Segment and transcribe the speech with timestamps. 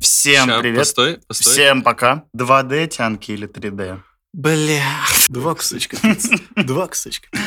[0.00, 0.78] Всем Ща, привет.
[0.78, 1.52] Постой, постой.
[1.52, 2.24] Всем пока.
[2.34, 4.00] 2D тянки или 3D?
[4.32, 4.82] Бля,
[5.28, 6.38] два кусочка пиццы.
[6.56, 7.44] Два кусочка пиццы.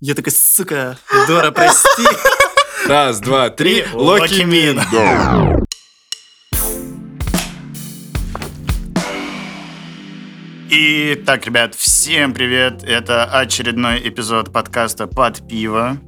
[0.00, 2.04] Я такая, сука, Дора, прости.
[2.86, 3.84] Раз, два, три.
[3.92, 4.80] Локи Мин.
[10.70, 12.82] И так, ребят, всем привет.
[12.84, 15.98] Это очередной эпизод подкаста «Под пиво».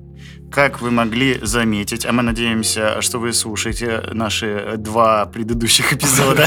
[0.53, 6.47] Как вы могли заметить, а мы надеемся, что вы слушаете наши два предыдущих эпизода,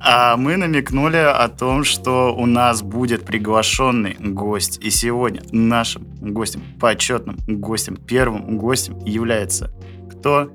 [0.00, 4.80] а мы намекнули о том, что у нас будет приглашенный гость.
[4.82, 9.70] И сегодня нашим гостем, почетным гостем, первым гостем является
[10.10, 10.50] кто?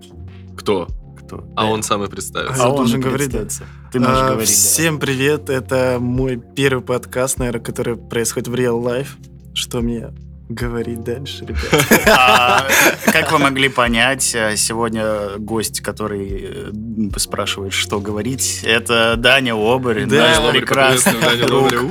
[0.57, 0.89] Кто?
[1.17, 1.45] Кто?
[1.55, 2.61] А он сам и представится.
[2.61, 3.31] А он должен говорить.
[3.31, 4.49] Ты можешь А, говорить.
[4.49, 4.53] да.
[4.53, 9.09] Всем привет, это мой первый подкаст, наверное, который происходит в real life.
[9.53, 10.09] Что мне
[10.53, 11.63] говорить дальше, ребят?
[12.07, 12.67] А,
[13.05, 16.71] как вы могли понять, э, сегодня гость, который
[17.13, 21.81] э, спрашивает, что говорить, это Даня Оборин, Да, наш прекрасный друг, Лобаря.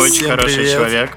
[0.00, 0.72] очень хороший привет.
[0.72, 1.16] человек.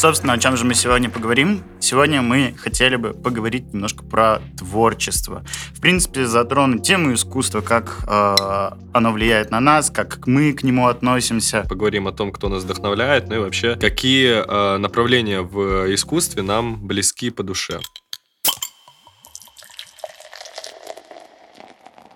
[0.00, 1.62] Собственно, о чем же мы сегодня поговорим?
[1.78, 5.44] Сегодня мы хотели бы поговорить немножко про творчество.
[5.74, 10.86] В принципе, затронуть тему искусства, как э, оно влияет на нас, как мы к нему
[10.86, 11.66] относимся.
[11.68, 16.78] Поговорим о том, кто нас вдохновляет, ну и вообще, какие э, направления в искусстве нам
[16.86, 17.80] близки по душе.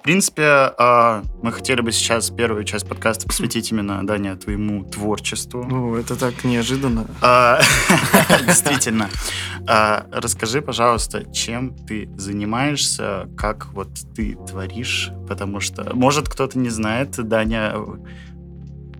[0.05, 0.43] В принципе,
[0.79, 5.65] э, мы хотели бы сейчас первую часть подкаста посвятить именно, Даня, твоему творчеству.
[5.65, 7.07] Ну, это так неожиданно.
[7.23, 7.59] А,
[8.47, 9.09] Действительно.
[9.67, 16.69] А, Расскажи, пожалуйста, чем ты занимаешься, как вот ты творишь, потому что, может, кто-то не
[16.69, 17.75] знает, Даня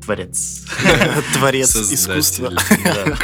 [0.03, 0.65] творец.
[1.35, 2.51] Творец искусства.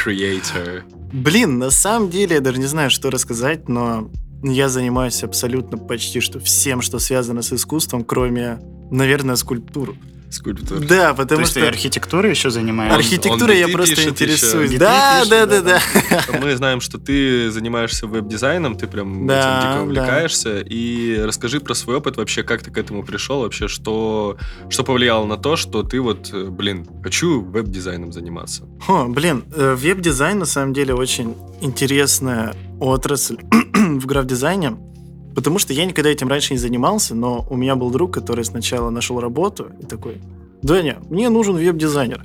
[0.05, 0.83] Creator.
[1.11, 4.11] Блин, на самом деле я даже не знаю, что рассказать, но
[4.43, 9.95] я занимаюсь абсолютно почти что всем, что связано с искусством, кроме, наверное, скульптур.
[10.31, 10.79] Скульптор.
[10.79, 12.97] Да, То потому есть ты что архитектурой еще занимаешься?
[12.97, 14.69] архитектурой я просто пишет интересуюсь.
[14.71, 14.79] еще.
[14.79, 15.79] Да, да, да, да,
[16.09, 16.39] да.
[16.41, 19.81] Мы знаем, что ты занимаешься веб-дизайном, ты прям Да, этим дико да.
[19.83, 20.59] увлекаешься.
[20.61, 24.37] И расскажи про свой опыт вообще, как ты к этому пришел, вообще, что,
[24.69, 28.63] что повлияло на то, что ты вот, э, блин, хочу веб-дизайном заниматься.
[28.87, 33.37] О, блин, э, веб-дизайн на самом деле очень интересная отрасль
[33.73, 34.77] в граф-дизайне,
[35.35, 38.89] потому что я никогда этим раньше не занимался, но у меня был друг, который сначала
[38.89, 40.21] нашел работу и такой,
[40.61, 42.23] Даня, мне нужен веб-дизайнер.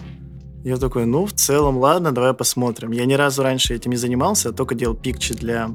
[0.65, 2.91] Я такой, ну, в целом, ладно, давай посмотрим.
[2.91, 5.71] Я ни разу раньше этим не занимался, а только делал пикчи для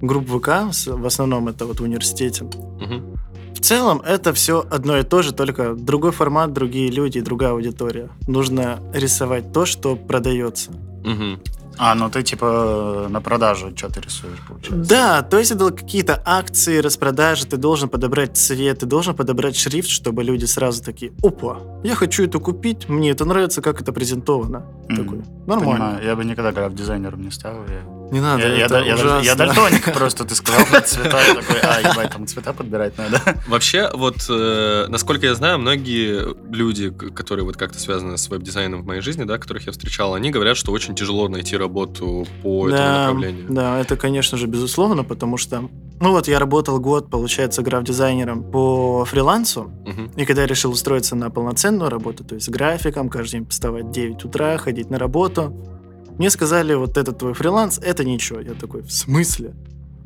[0.00, 0.48] групп ВК,
[0.86, 2.44] в основном это вот в университете.
[2.44, 3.16] Мгм.
[3.54, 8.10] В целом, это все одно и то же, только другой формат, другие люди, другая аудитория.
[8.28, 10.70] Нужно рисовать то, что продается.
[11.04, 11.40] Мгм.
[11.78, 14.90] А, ну ты типа на продажу что-то рисуешь, получается?
[14.90, 19.88] Да, то есть это какие-то акции, распродажи, ты должен подобрать цвет, ты должен подобрать шрифт,
[19.88, 24.66] чтобы люди сразу такие, опа, я хочу это купить, мне это нравится, как это презентовано.
[24.88, 24.96] Мгм.
[24.96, 25.72] Такой, нормально.
[25.72, 26.04] Понимаю.
[26.04, 27.54] Я бы никогда граф-дизайнером не стал.
[27.68, 29.36] Я, Не надо, я, это я даже- я ужасно.
[29.36, 33.20] дальтоник просто, ты сказал цвета, я такой, а, ебать, там цвета подбирать надо.
[33.46, 38.86] Вообще, вот, э, насколько я знаю, многие люди, которые вот как-то связаны с веб-дизайном в
[38.86, 42.82] моей жизни, да, которых я встречал, они говорят, что очень тяжело найти работу по этому
[42.82, 43.46] да, направлению.
[43.50, 45.68] да, это, конечно же, безусловно, потому что,
[46.00, 50.10] ну вот я работал год, получается, граф-дизайнером по фрилансу, Мгм.
[50.16, 53.84] И когда я решил устроиться на полноценную работу, то есть с графиком, каждый день вставать
[53.86, 55.52] в 9 утра, ходить на работу,
[56.18, 58.40] мне сказали, вот этот твой фриланс, это ничего.
[58.40, 59.54] Я такой, в смысле?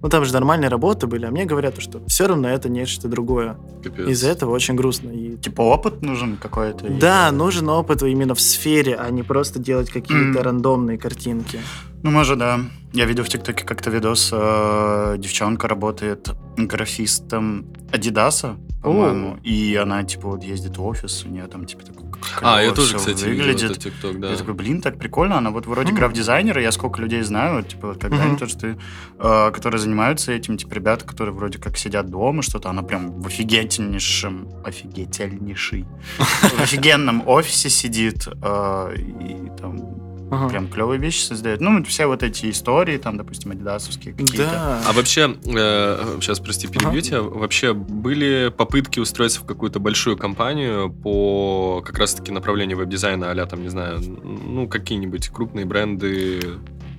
[0.02, 3.56] Ну там же нормальные работы были, а мне говорят, что все равно это нечто другое.
[3.84, 4.08] Капец.
[4.08, 5.10] Из-за этого очень грустно.
[5.10, 6.88] И Типа опыт нужен какой-то?
[6.88, 10.44] и- да, нужен опыт именно в сфере, а не просто делать какие-то М.
[10.44, 11.60] рандомные картинки.
[12.02, 12.58] Ну, может, да.
[12.92, 20.28] Я видел в ТикТоке как-то видос, э, девчонка работает графистом Адидаса, по-моему, и она, типа,
[20.30, 22.01] вот ездит в офис, у нее там, типа, такой
[22.40, 23.78] А, я тоже, кстати, выглядит.
[23.78, 24.30] ТикТок, да.
[24.30, 25.38] Я такой, блин, так прикольно.
[25.38, 25.96] Она вот вроде М.
[25.96, 28.20] граф-дизайнер, и я сколько людей знаю, вот, типа, вот как Мгм.
[28.20, 28.78] Даня, то, что ты,
[29.18, 33.26] э, которые занимаются этим, типа, ребята, которые вроде как сидят дома, что-то, она прям в
[33.26, 35.86] офигительнейшем, офигительнейший,
[36.18, 40.48] в офигенном офисе сидит, э, и там Ага.
[40.48, 41.60] прям клевые вещи создает.
[41.60, 44.44] Ну, все вот эти истории, там, допустим, адидасовские какие-то.
[44.50, 44.82] Да.
[44.88, 51.82] А вообще, сейчас, прости, перебью тебя, вообще были попытки устроиться в какую-то большую компанию по
[51.84, 56.40] как раз-таки направлению веб-дизайна, а там, не знаю, ну, какие-нибудь крупные бренды?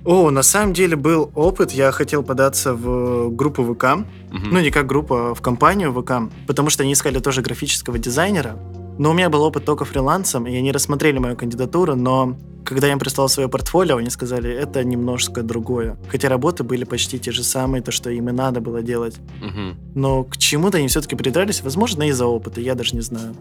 [0.04, 1.72] О, на самом деле был опыт.
[1.72, 4.06] Я хотел податься в группу ВК.
[4.30, 4.50] Мгм.
[4.52, 8.56] Ну, не как группа, а в компанию ВК, потому что они искали тоже графического дизайнера.
[8.98, 12.92] Но у меня был опыт только фрилансом, и они рассмотрели мою кандидатуру, но когда я
[12.92, 15.96] им прислал свое портфолио, они сказали, это немножко другое.
[16.08, 19.16] Хотя работы были почти те же самые, то, что им и надо было делать.
[19.40, 19.76] Мгм.
[19.94, 23.34] Но к чему-то они все-таки придрались, возможно, из-за опыта, я даже не знаю.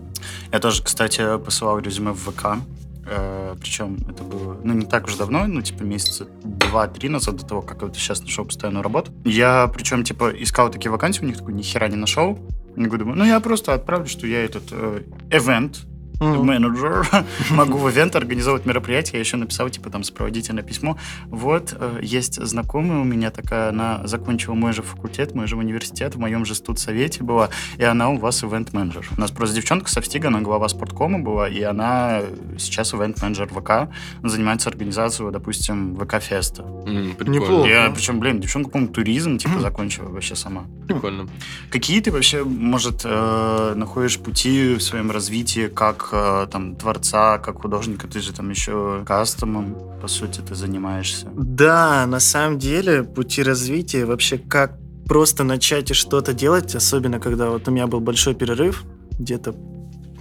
[0.51, 2.57] Я тоже, кстати, посылал резюме в ВК.
[3.05, 7.45] Э, причем это было, ну, не так уж давно, ну, типа, месяца два-три назад до
[7.45, 9.11] того, как я вот сейчас нашел постоянную работу.
[9.25, 12.39] Я, причем, типа, искал такие вакансии, у них такой ни хера не нашел.
[12.75, 15.85] Я думаю, ну, я просто отправлю, что я этот э, event
[16.19, 17.07] Менеджер,
[17.51, 19.17] могу в ивент организовывать мероприятия.
[19.17, 20.97] Я еще написал, типа, там, сопроводительное письмо.
[21.27, 26.15] Вот, э, есть знакомая у меня такая, она закончила мой же факультет, мой же университет,
[26.15, 29.07] в моем же студсовете была, и она у вас ивент-менеджер.
[29.17, 32.21] У нас просто девчонка со Встига, она глава спорткома была, и она
[32.57, 33.93] сейчас ивент-менеджер ВК,
[34.23, 36.63] занимается организацией, допустим, ВК-феста.
[36.63, 37.33] Прикольно.
[37.33, 37.69] Неплохо.
[37.69, 40.65] Я, причем, блин, девчонка, по-моему, туризм, типа, закончила вообще сама.
[40.87, 41.27] Прикольно.
[41.69, 47.61] Какие ты вообще, может, э, находишь пути в своем развитии как э, там творца, как
[47.61, 48.07] художника?
[48.07, 51.27] Ты же там еще кастомом, по сути, ты занимаешься.
[51.35, 57.49] Да, на самом деле пути развития вообще как просто начать и что-то делать, особенно когда
[57.49, 58.83] вот у меня был большой перерыв,
[59.19, 59.55] где-то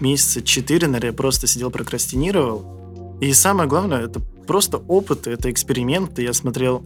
[0.01, 3.19] месяца четыре, наверное, я просто сидел прокрастинировал.
[3.21, 6.23] И самое главное, это просто опыт, это эксперименты.
[6.23, 6.85] Я смотрел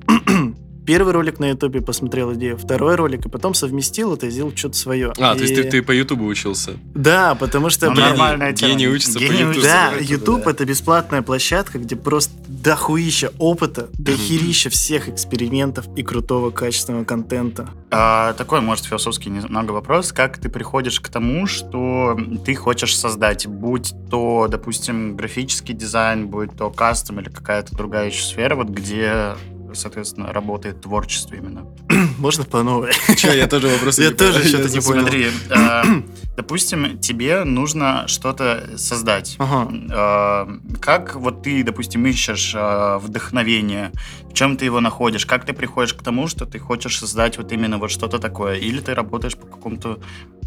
[0.86, 4.76] первый ролик на ютубе, посмотрел идею, второй ролик, и потом совместил это и сделал что-то
[4.76, 5.12] свое.
[5.18, 6.74] А, то есть ты, И- ты по Ютубу учился?
[6.94, 7.86] Да, потому что...
[7.86, 8.72] Ну, блин, нормальная тема.
[8.72, 9.50] гений учится по Гений YouTube.
[9.50, 10.50] учится Да, по YouTube да.
[10.52, 17.68] это бесплатная площадка, где просто дохуища опыта, дохерища всех экспериментов и крутого качественного контента.
[17.90, 20.12] А, такой, может, философский немного вопрос.
[20.12, 23.46] Как ты приходишь к тому, что ты хочешь создать?
[23.46, 29.34] Будь то, допустим, графический дизайн, будь то кастом или какая-то другая еще сфера, вот где
[29.76, 31.66] соответственно, работает творчество именно.
[32.18, 32.92] Можно по новой?
[33.16, 35.00] Че, я тоже вопросы Я не тоже что-то не понял.
[35.02, 35.82] Смотри, э,
[36.36, 39.36] допустим, тебе нужно что-то создать.
[39.38, 40.46] Э,
[40.80, 43.92] Как вот ты, допустим, ищешь э, вдохновение,
[44.30, 47.52] в чем ты его находишь, как ты приходишь к тому, что ты хочешь создать вот
[47.52, 49.98] именно вот что-то такое, или ты работаешь по какому-то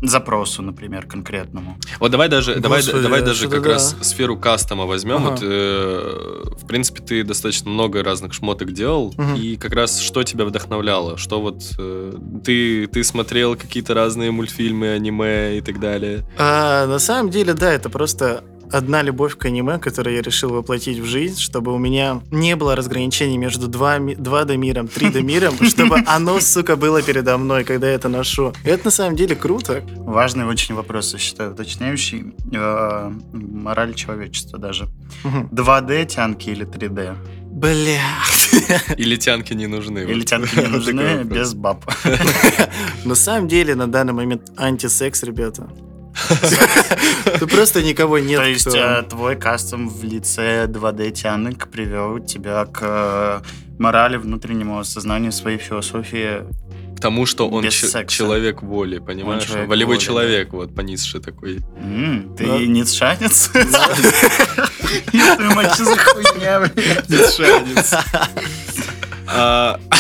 [0.02, 1.78] запросу, например, конкретному.
[2.00, 5.24] Вот давай даже, давай, давай даже как раз сферу кастома возьмем.
[5.24, 9.14] Вот, в принципе, ты достаточно много разных шмоток делал.
[9.20, 9.36] Мгм.
[9.36, 11.18] И как раз что тебя вдохновляло?
[11.18, 12.14] Что вот э,
[12.46, 16.24] ты, ты смотрел какие-то разные мультфильмы, аниме и так далее?
[16.38, 21.00] А, на самом деле, да, это просто одна любовь к аниме, которую я решил воплотить
[21.00, 25.98] в жизнь, чтобы у меня не было разграничений между 2, 2D миром, 3D миром, чтобы
[26.06, 28.54] оно, сука, было передо мной, когда я это ношу.
[28.64, 29.84] И это на самом деле круто.
[29.98, 32.34] Важный очень вопрос, я считаю, уточняющий.
[32.54, 34.88] Э, Мораль человечества даже.
[35.24, 35.50] Мгм.
[35.52, 37.18] 2D тянки или 3D?
[37.52, 38.02] Бля.
[38.98, 40.00] Или тянки не нужны?
[40.00, 40.26] Или Вот.
[40.26, 41.84] тянки не нужны без баб?
[43.06, 45.68] На самом деле, на данный момент антисекс, ребята.
[47.40, 52.66] Тут просто никого нет, То есть э, твой кастом в лице 2D тянок привел тебя
[52.66, 53.42] к э,
[53.80, 56.44] морали, внутреннему осознанию своей философии.
[57.02, 58.16] Тому, что он секса.
[58.16, 59.44] человек воли, понимаешь?
[59.46, 61.60] человек Волевой воли, человек, вот, понизший такой.
[61.78, 62.58] М, Ты Да.
[62.60, 63.50] ницшанец?
[63.50, 63.70] Твою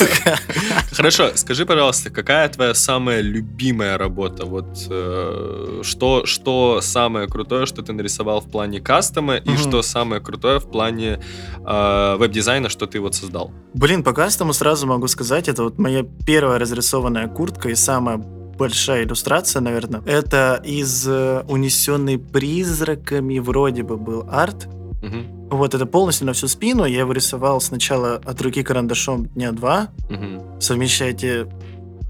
[0.00, 0.70] мать, что за хуйня, блядь?
[0.70, 4.44] А, Хорошо, скажи, пожалуйста, какая твоя самая любимая работа?
[4.44, 10.20] Вот э, что, что самое крутое, что ты нарисовал в плане кастома, и что самое
[10.20, 11.20] крутое в плане
[11.64, 13.52] э, веб-дизайна, что ты вот создал?
[13.74, 18.18] Блин, по кастому сразу могу сказать, это вот моя первая разрисованная куртка и самая
[18.58, 20.02] большая иллюстрация, наверное.
[20.04, 24.68] Это из э, «Унесенный призраками» вроде бы был арт.
[25.02, 26.84] Мгм, Вот это полностью на всю спину.
[26.84, 30.60] Я его рисовал сначала от руки карандашом дня два, мгм.
[30.60, 31.46] совмещая эти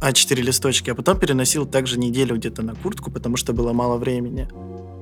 [0.00, 4.49] А4 листочки, а потом переносил также неделю где-то на куртку, потому что было мало времени.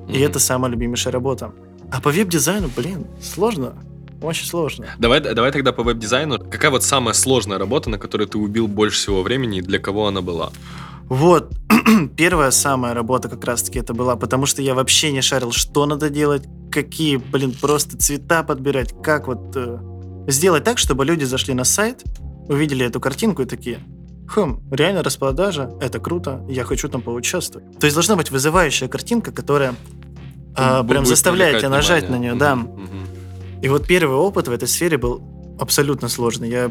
[0.08, 0.22] И Мгм.
[0.22, 1.52] это самая любимейшая работа.
[1.92, 3.74] А по веб-дизайну, блин, сложно.
[4.22, 4.86] Очень сложно.
[4.98, 6.38] Давай, давай тогда по веб-дизайну.
[6.38, 10.06] Какая вот самая сложная работа, на которой ты убил больше всего времени, и для кого
[10.08, 10.50] она была?
[11.08, 11.54] Вот,
[12.16, 16.10] первая самая работа как раз-таки это была, потому что я вообще не шарил, что надо
[16.10, 19.78] делать, какие, блин, просто цвета подбирать, как вот э,
[20.26, 22.02] сделать так, чтобы люди зашли на сайт,
[22.48, 23.78] увидели эту картинку и такие,
[24.28, 27.78] хм, реально распродажа, это круто, я хочу там поучаствовать.
[27.78, 29.74] То есть должна быть вызывающая картинка, которая
[30.54, 32.30] Бу- прям заставляет тебя нажать на внимание.
[32.32, 32.56] нее, да.
[32.56, 33.06] Мгм.
[33.62, 35.22] И вот первый опыт в этой сфере был
[35.60, 36.50] абсолютно сложный.
[36.50, 36.70] Я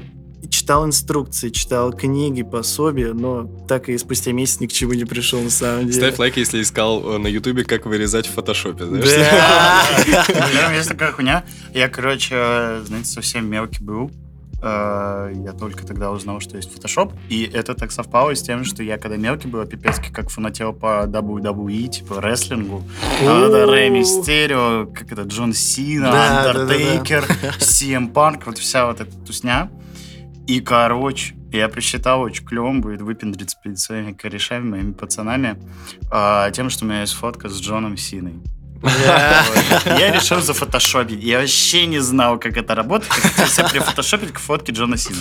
[0.49, 5.41] читал инструкции, читал книги, пособия, но так и спустя месяц ни к чему не пришел
[5.41, 5.93] на самом деле.
[5.93, 8.85] Ставь лайк, если искал э, на ютубе, как вырезать в фотошопе?
[8.85, 9.83] Да.
[10.05, 11.43] Бля, есть такая хуйня.
[11.73, 14.11] Я, короче, знаете, совсем мелкий был.
[14.61, 17.13] э, я только тогда узнал, что есть Photoshop.
[17.29, 21.03] И это так совпало с тем, что я когда мелкий был, пипецкий как фанател по
[21.05, 22.83] WWE, типа рестлингу.
[23.19, 26.59] Там это Рэй Мистерио, как это, Джон Сина, Да, да, да, да.
[26.61, 27.25] Андертейкер,
[27.59, 29.69] CM Панк, вот вся вот эта тусня.
[30.47, 35.57] И, короче, я просчитал, очень клевым будет выпендриться перед своими корешами, моими пацанами,
[36.11, 38.35] а, тем, что у меня есть фотка с Джоном Синой.
[38.85, 41.23] Я решил зафотошопить.
[41.23, 43.11] Я вообще не знал, как это работает.
[43.11, 45.19] Хотел себе прифотошопить к фотке Джона Сина.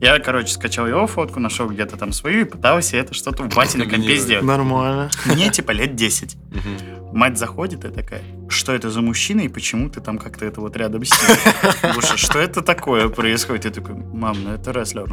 [0.00, 3.78] Я, короче, скачал его фотку, нашел где-то там свою и пытался это что-то в бате
[3.78, 4.44] на компе сделать.
[4.44, 5.10] Нормально.
[5.24, 6.36] Мне типа лет 10.
[6.50, 7.16] Мгм.
[7.16, 10.76] Мать заходит и такая, что это за мужчина и почему ты там как-то это вот
[10.76, 12.02] рядом с ним?
[12.16, 13.64] Что это такое происходит?
[13.64, 15.08] Я такой, мам, ну это рестлер.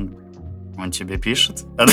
[0.77, 1.63] Он тебе пишет?
[1.77, 1.92] Она,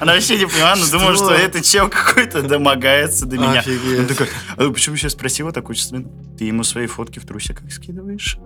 [0.00, 1.24] она вообще не поняла, но думала, Что?
[1.26, 3.50] что это чел какой-то домогается до меня.
[3.52, 4.08] Он Офигеть.
[4.08, 6.08] такой, а почему сейчас спросила так очень странно?
[6.38, 8.36] Ты ему свои фотки в трусиках скидываешь?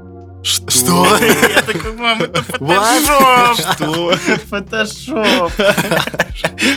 [0.44, 1.18] Что?
[1.18, 3.74] Я такой, мам, это фотошоп!
[3.74, 4.16] Что?
[4.48, 5.52] Фотошоп!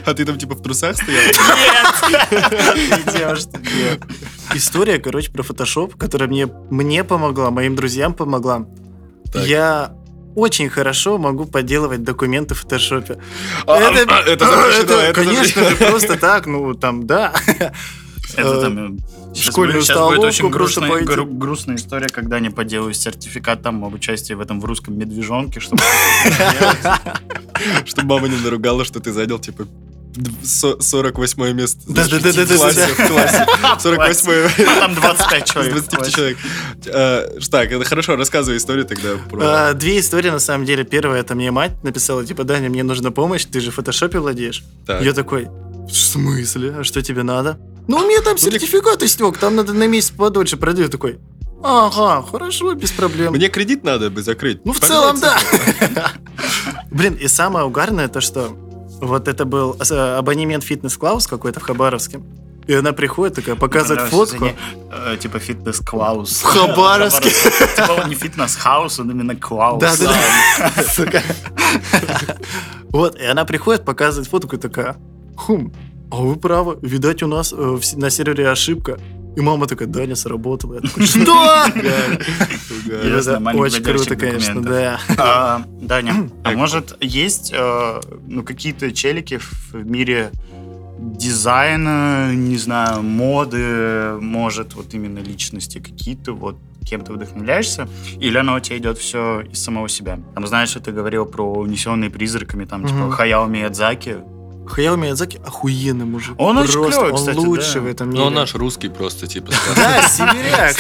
[0.06, 1.22] А ты там типа в трусах стоял?
[1.22, 1.36] Нет!
[3.40, 3.60] Что.
[4.56, 8.66] История, короче, про Photoshop, которая мне, мне помогла, моим друзьям помогла.
[9.32, 9.46] Так.
[9.46, 9.94] Я
[10.36, 13.18] очень хорошо могу подделывать документы в фотошопе.
[13.66, 15.70] А, а, это запрещено, это, это конечно запрещено.
[15.70, 17.34] же, просто так, ну, там, да.
[18.36, 18.98] Это Э, там...
[18.98, 23.94] э, школьную щас будет очень грустная, гру- грустная история, когда они поделают сертификат там об
[23.94, 25.82] участии в этом в русском медвежонке, чтобы...
[27.86, 29.68] Чтобы мама не наругала, что ты занял, типа,
[30.16, 31.80] д- со- 48 место.
[31.88, 32.56] Да-да-да-да-да-да.
[32.56, 33.46] В классе, в классе.
[33.80, 35.74] 48 Ну, Там 25 из человек.
[35.74, 36.38] 25 человек.
[36.88, 39.40] А, Так, это хорошо, рассказывай историю тогда про...
[39.70, 40.84] А, Две истории, на самом деле.
[40.84, 44.64] Первая, это мне мать написала, типа, Даня, мне нужна помощь, ты же в фотошопе владеешь.
[44.88, 45.48] Я такой,
[45.90, 46.76] в смысле?
[46.80, 47.58] А что тебе надо?
[47.88, 50.88] Ну, у меня там сертификат истек, там надо на месяц подольше пройти.
[50.88, 51.20] Такой,
[51.64, 53.34] ага, хорошо, без проблем.
[53.34, 54.64] Мне кредит надо бы закрыть.
[54.66, 55.38] Ну, в целом, да.
[56.92, 58.56] Блин, и самое угарное то, что
[59.02, 62.22] вот это был э, абонемент фитнес-клаус какой-то в Хабаровске.
[62.68, 64.46] И она приходит, такая, показывает фотку.
[64.46, 64.56] не,
[64.92, 66.42] э, Типа фитнес-клаус.
[66.42, 67.30] В Хабаровске.
[67.76, 69.82] Типа он не фитнес-хаус, он именно клаус.
[69.82, 70.14] Да, да,
[70.76, 70.84] да.
[70.84, 71.24] Сука.
[72.90, 74.98] Вот, и она приходит, показывает фотку и такая,
[75.36, 75.72] хум,
[76.12, 79.00] а вы правы, видать, у нас э, на сервере ошибка.
[79.40, 80.76] И мама такая, Даня, сработала.
[80.76, 81.66] Я такой, что?
[83.56, 85.00] Очень круто, конечно, да.
[85.18, 90.32] А, Даня, а может есть э, ну, какие-то челики в мире
[91.00, 97.88] дизайна, не знаю, моды, может, вот именно личности какие-то, вот кем ты вдохновляешься,
[98.20, 100.20] или оно у тебя идет все из самого себя?
[100.36, 103.12] Там, знаешь, что ты говорил про унесенные призраками, там, типа, Мгм.
[103.12, 104.18] Хаяо Миядзаки.
[104.70, 106.36] Хаяо Миядзаки охуенный мужик.
[106.40, 107.80] Он очень Просто, клёвый, Он кстати, лучший да.
[107.82, 108.26] в этом Ну, мире.
[108.26, 109.52] он наш русский просто, типа.
[109.76, 110.76] Да, сибиряк.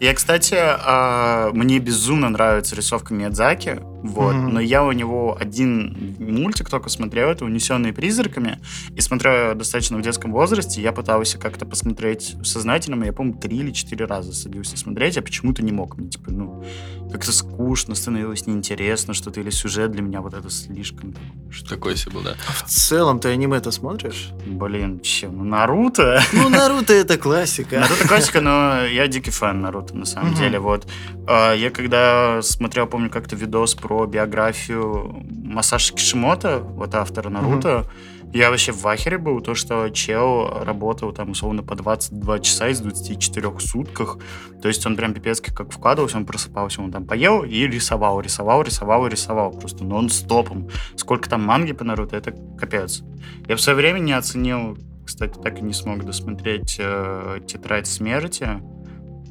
[0.00, 4.54] Я, кстати, а, мне безумно нравится рисовка Миядзаки, вот, Мгм.
[4.54, 8.58] но я у него один мультик только смотрел, это «Унесенные призраками»,
[8.94, 13.70] и смотрел достаточно в детском возрасте, я пытался как-то посмотреть сознательно, я, по-моему, три или
[13.72, 16.62] четыре раза садился смотреть, а почему-то не мог, мне, типа, ну,
[17.10, 21.14] как-то скучно становилось, неинтересно что-то, или сюжет для меня вот это слишком,
[21.50, 22.34] что Такой себе был, да.
[22.64, 24.30] В целом, ты аниме-то смотришь?
[24.46, 26.20] блин, че, ну, Наруто?
[26.32, 27.80] Ну, Наруто это классика.
[27.80, 30.58] Наруто классика, но я дикий фан Наруто, на самом деле.
[30.58, 30.86] Вот.
[31.26, 37.86] А, Я когда смотрел, помню, как-то видос про биографию Масаши Кишимото, вот автора Наруто,
[38.34, 42.80] я вообще в ахере был, то, что чел работал там условно по 22 часа из
[42.80, 44.18] 24 сутках.
[44.60, 48.62] То есть он прям пипецки как вкладывался, он просыпался, он там поел и рисовал, рисовал,
[48.62, 49.52] рисовал, рисовал.
[49.52, 50.68] Просто нон-стопом.
[50.96, 53.04] Сколько там манги по Наруто, это капец.
[53.46, 58.48] Я в свое время не оценил, кстати, так и не смог досмотреть э, «Тетрадь смерти».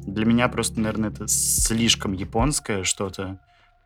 [0.06, 3.38] Для меня просто, наверное, это слишком японское что-то.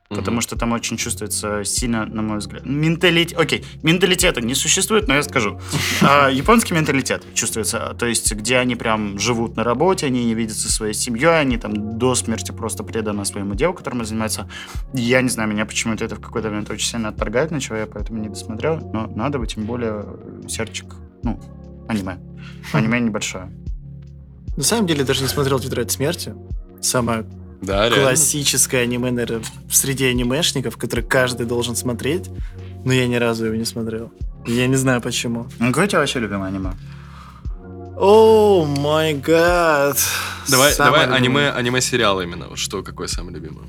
[0.09, 3.39] Потому что там очень чувствуется сильно, на мой взгляд, менталитет.
[3.39, 5.61] Окей, менталитета не существует, но я скажу.
[6.01, 10.69] А, Японский менталитет чувствуется, то есть где они прям живут на работе, они не видятся
[10.69, 14.49] со своей семьей, они там до смерти просто преданы своему делу, которым они занимаются.
[14.95, 18.19] Я не знаю, меня почему-то это в какой-то момент очень сильно отторгает, на я поэтому
[18.21, 21.41] не досмотрел, но надо бы, тем более, э, серчик, ну,
[21.89, 22.19] аниме.
[22.73, 23.51] Аниме небольшое.
[24.57, 26.35] На самом деле, даже не смотрел «Тетрадь смерти».
[26.81, 27.27] Самое
[27.61, 28.05] Да, реально.
[28.07, 32.31] классическое аниме, наверное, среди анимешников, который каждый должен смотреть,
[32.85, 34.13] но я ни разу его не смотрел.
[34.47, 35.47] Я не знаю почему.
[35.59, 36.71] Ну, какое у тебя вообще любимое аниме?
[37.97, 39.99] О май гад.
[40.49, 41.49] Давай, Самое давай любимое.
[41.49, 42.47] аниме, аниме-сериал именно.
[42.49, 43.65] Вот Что, какой самый любимый?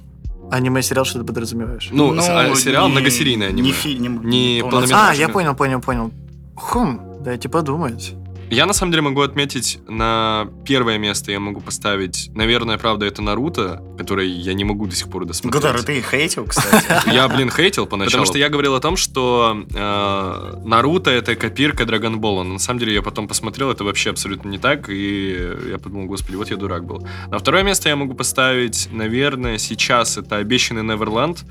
[0.52, 1.90] Аниме-сериал, что ты подразумеваешь?
[1.92, 3.68] Ну, с- а, сериал не- многосерийное аниме.
[3.68, 4.64] Не, фи- не, Не.
[4.94, 6.12] А, я понял, понял, понял.
[6.56, 8.14] Хм, дайте подумать.
[8.50, 13.22] Я на самом деле могу отметить на первое место я могу поставить, наверное, правда, это
[13.22, 15.62] Наруто, который я не могу до сих пор досмотреть.
[15.62, 17.10] Гудар, ты их хейтил, кстати.
[17.14, 18.12] Я, блин, хейтил поначалу.
[18.12, 22.44] Потому что я говорил о том, что э, Наруто это копирка Драгонбола.
[22.44, 24.90] Но на самом деле я потом посмотрел, это вообще абсолютно не так.
[24.90, 25.38] И
[25.70, 27.06] я подумал, господи, вот я дурак был.
[27.28, 31.44] На второе место я могу поставить, наверное, сейчас это обещанный Неверленд.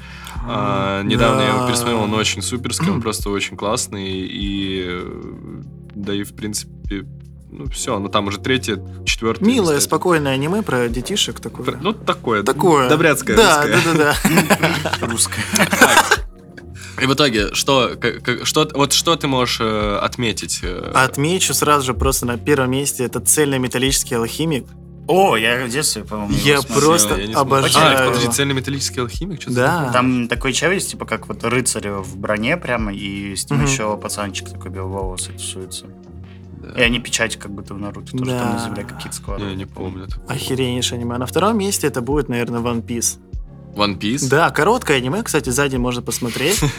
[0.48, 4.08] Э, недавно я его пересмотрел, он очень суперский, он просто очень классный.
[4.08, 5.00] И
[6.02, 7.06] да и в принципе,
[7.50, 9.44] ну все, ну там уже третье, четвертое.
[9.44, 9.88] Милое, место.
[9.88, 11.78] спокойное аниме про детишек такое.
[11.80, 12.42] Ну, такое.
[12.42, 12.88] Такое.
[12.88, 13.36] Добряцкое.
[13.36, 13.94] Да, русское.
[13.94, 14.14] да, да,
[15.00, 15.06] да.
[15.06, 15.42] Русская.
[17.00, 20.60] И в итоге, что, к- к- что, вот что ты можешь э, отметить?
[20.62, 24.66] э, Отмечу сразу же просто на первом месте это цельнометаллический алхимик.
[25.08, 26.80] О, я в детстве, по-моему, его Я смотрел.
[26.82, 27.40] просто я не смотрел.
[27.40, 28.32] обожаю А, подожди, его.
[28.32, 29.40] цельнометаллический алхимик?
[29.40, 29.90] Что Да.
[29.92, 33.68] Там такой чел есть, типа как вот рыцарь в броне прямо, и с ним Мгм.
[33.68, 35.86] еще пацанчик такой беловолосый тусуется.
[36.60, 36.78] Да.
[36.78, 38.38] И они печать как будто в Наруто тоже Да.
[38.38, 39.50] там на земле какие-то складывают.
[39.52, 40.06] Я не помню.
[40.08, 40.30] такого.
[40.30, 41.16] Охереннейшее аниме.
[41.16, 43.18] На втором месте это будет, наверное, One Piece.
[43.76, 44.28] One Piece?
[44.28, 46.60] Да, короткое аниме, кстати, сзади можно посмотреть.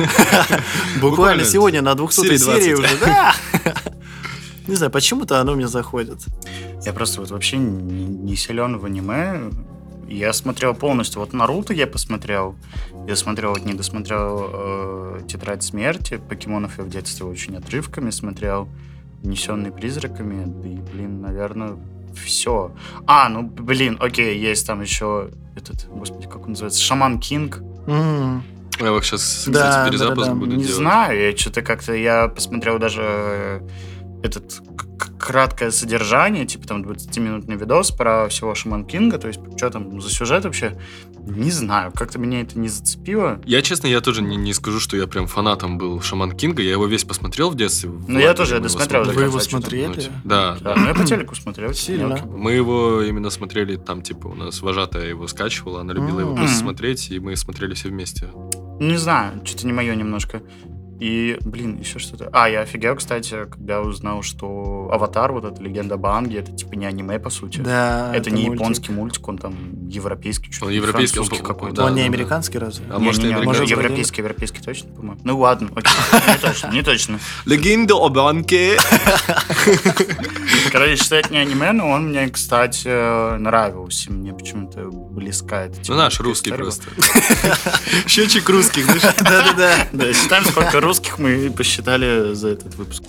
[1.01, 2.79] Буквально Буквально сегодня на 200 серии серии 20.
[2.79, 3.33] уже, да.
[4.69, 6.19] Не знаю, почему-то оно мне заходит.
[6.85, 9.51] Я просто вот вообще не, не силен в аниме.
[10.07, 11.19] Я смотрел полностью.
[11.21, 12.55] Вот Наруто я посмотрел.
[13.07, 16.19] Я смотрел, вот не досмотрел э, Тетрадь смерти.
[16.29, 18.67] Покемонов я в детстве очень отрывками смотрел.
[19.23, 20.45] Несенный призраками.
[20.45, 21.75] Да и, блин, наверное,
[22.15, 22.71] все.
[23.05, 26.81] А, ну, блин, окей, есть там еще этот, господи, как он называется?
[26.81, 27.61] Шаман Кинг.
[27.87, 28.43] М,
[28.79, 30.35] Я его сейчас, Да, кстати, перезапуск да-да-да.
[30.39, 30.75] буду Не делать.
[30.75, 33.61] знаю, я что-то как-то, я посмотрел даже э,
[34.23, 34.61] этот
[35.19, 40.09] краткое содержание, типа там 20-минутный видос про всего Шаман Кинга, то есть что там за
[40.09, 40.77] сюжет вообще,
[41.25, 43.41] не знаю, как-то меня это не зацепило.
[43.45, 46.63] Я, честно, я тоже не, не скажу, что я прям фанатом был Шаман Кинга.
[46.63, 47.91] Я его весь посмотрел в детстве.
[48.07, 49.17] Ну, я тоже, я его досмотрел смотрели.
[49.17, 50.11] Вы его конца, что-то, смотрели?
[50.23, 51.73] Да, Да, ну я по телеку смотрел.
[51.73, 52.07] Сильно.
[52.07, 52.23] мелкий.
[52.25, 56.57] Мы его именно смотрели там, типа, у нас вожатая его скачивала, она любила его просто
[56.57, 58.29] смотреть, и мы смотрели все вместе.
[58.79, 60.41] Не знаю, что-то не мое немножко.
[60.99, 62.29] И, блин, еще что-то.
[62.33, 66.85] А, я офигел, кстати, когда узнал, что Аватар, вот эта легенда Банги, это типа не
[66.85, 67.59] аниме, по сути.
[67.61, 68.59] Да, это, не мультик.
[68.61, 71.75] японский мультик, он там европейский, что-то Он европейский, он, какой-то.
[71.77, 72.13] да, Он не да, да.
[72.13, 72.85] американский разве?
[72.89, 73.61] А может, и Не-не-не, он американский.
[73.75, 75.21] Может, европейский, европейский точно, по-моему.
[75.23, 75.91] Ну ладно, окей,
[76.27, 77.19] не точно, не точно.
[77.45, 78.77] Легенда о банке.
[80.71, 84.11] Короче, что это не аниме, но он мне, кстати, нравился.
[84.11, 85.97] Мне почему-то близка эта Ну, тема.
[85.99, 86.83] наш Такая русский просто.
[88.07, 88.85] Счетчик русских?
[89.17, 89.87] Да-да-да.
[89.91, 93.03] Да, считаем, сколько русских мы посчитали за этот выпуск.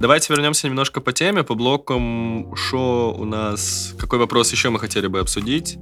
[0.00, 2.52] Давайте вернемся немножко по теме, по блокам.
[2.56, 3.94] Что у нас...
[3.96, 5.78] Какой вопрос еще мы хотели бы обсудить?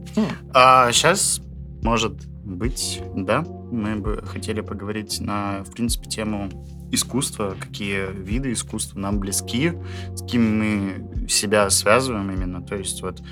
[0.53, 1.41] А сейчас,
[1.83, 2.13] может
[2.45, 3.41] быть, да,
[3.73, 6.51] мы бы хотели поговорить на, в принципе, тему
[6.93, 9.73] искусства, какие виды искусства нам близки,
[10.15, 12.61] с кем мы себя связываем именно.
[12.61, 13.23] То есть вот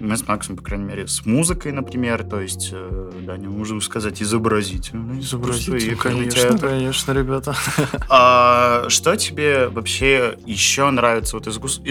[0.00, 3.80] мы с Максом, по крайней мере, с музыкой, например, то есть, э, да, не можем
[3.80, 7.56] сказать, изобразительное искусство и Изобразительно, конечно, конечно, ребята.
[8.08, 11.84] А что тебе вообще еще нравится вот из искусства?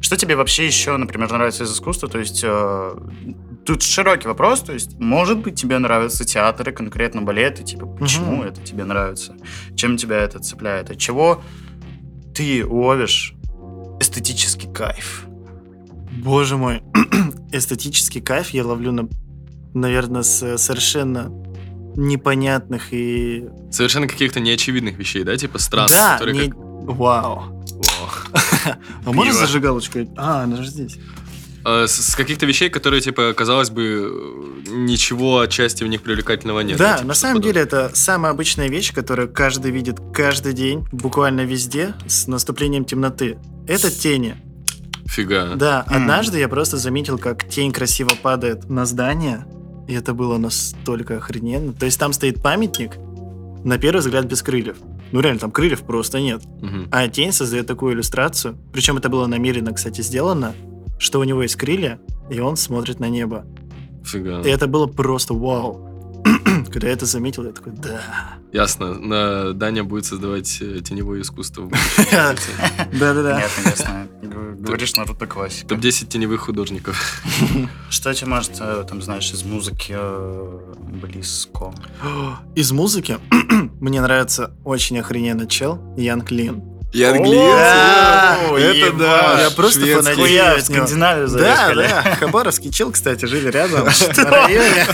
[0.00, 2.08] Что тебе вообще еще, например, нравится из искусства?
[2.08, 2.96] То есть э,
[3.64, 8.48] тут широкий вопрос, то есть может быть тебе нравятся театры, конкретно балеты, типа почему Мгм.
[8.48, 9.34] это тебе нравится?
[9.76, 10.90] Чем тебя это цепляет?
[10.90, 11.42] От чего
[12.34, 13.34] ты ловишь
[14.00, 15.26] эстетический кайф?
[16.22, 16.82] Боже мой,
[17.52, 19.08] эстетический кайф я ловлю, на,
[19.74, 21.30] наверное, с совершенно
[21.96, 23.46] непонятных и...
[23.70, 25.36] Совершенно каких-то неочевидных вещей, да?
[25.36, 26.58] Типа странных, да, которые не- как...
[26.58, 27.62] Вау.
[29.04, 30.00] А можно зажигалочку?
[30.16, 30.96] А, она же здесь.
[31.64, 36.76] А, С, каких-то вещей, которые, типа, казалось бы, ничего отчасти в них привлекательного нет.
[36.78, 41.42] да, типа, на самом деле это самая обычная вещь, которую каждый видит каждый день, буквально
[41.42, 43.38] везде, с наступлением темноты.
[43.66, 44.36] Это тени.
[45.06, 45.54] Фига.
[45.56, 45.96] Да, М.
[46.02, 49.46] однажды я просто заметил, как тень красиво падает на здание,
[49.86, 51.72] и это было настолько охрененно.
[51.72, 52.96] То есть там стоит памятник,
[53.64, 54.76] на первый взгляд без крыльев.
[55.12, 56.42] Ну реально, там крыльев просто нет.
[56.90, 58.56] А тень создает такую иллюстрацию.
[58.72, 60.54] Причем это было намеренно, кстати, сделано,
[60.98, 61.98] что у него есть крылья,
[62.30, 63.44] и он смотрит на небо.
[64.04, 64.40] Фига.
[64.42, 65.93] И это было просто вау.
[66.72, 68.00] Когда я это заметил, я такой, да.
[68.52, 68.94] Ясно.
[68.94, 69.52] На...
[69.52, 71.70] Даня будет создавать э, теневое искусство.
[72.10, 73.40] Да-да-да.
[73.40, 74.08] Ясно.
[74.22, 75.68] Г- Говоришь, Наруто классика.
[75.68, 77.22] Топ-10 теневых художников.
[77.90, 80.58] Что тебе, может, э, там, знаешь, из музыки э,
[81.02, 81.72] близко?
[82.54, 83.18] Из музыки
[83.80, 86.62] мне нравится очень охрененно чел Янг Лин.
[86.94, 89.42] Я О, Это да.
[89.42, 90.60] Я просто фанатею.
[90.62, 92.16] Скандинавию Да, да.
[92.20, 93.84] Хабаровский чел, кстати, жили рядом.
[94.16, 94.86] на районе.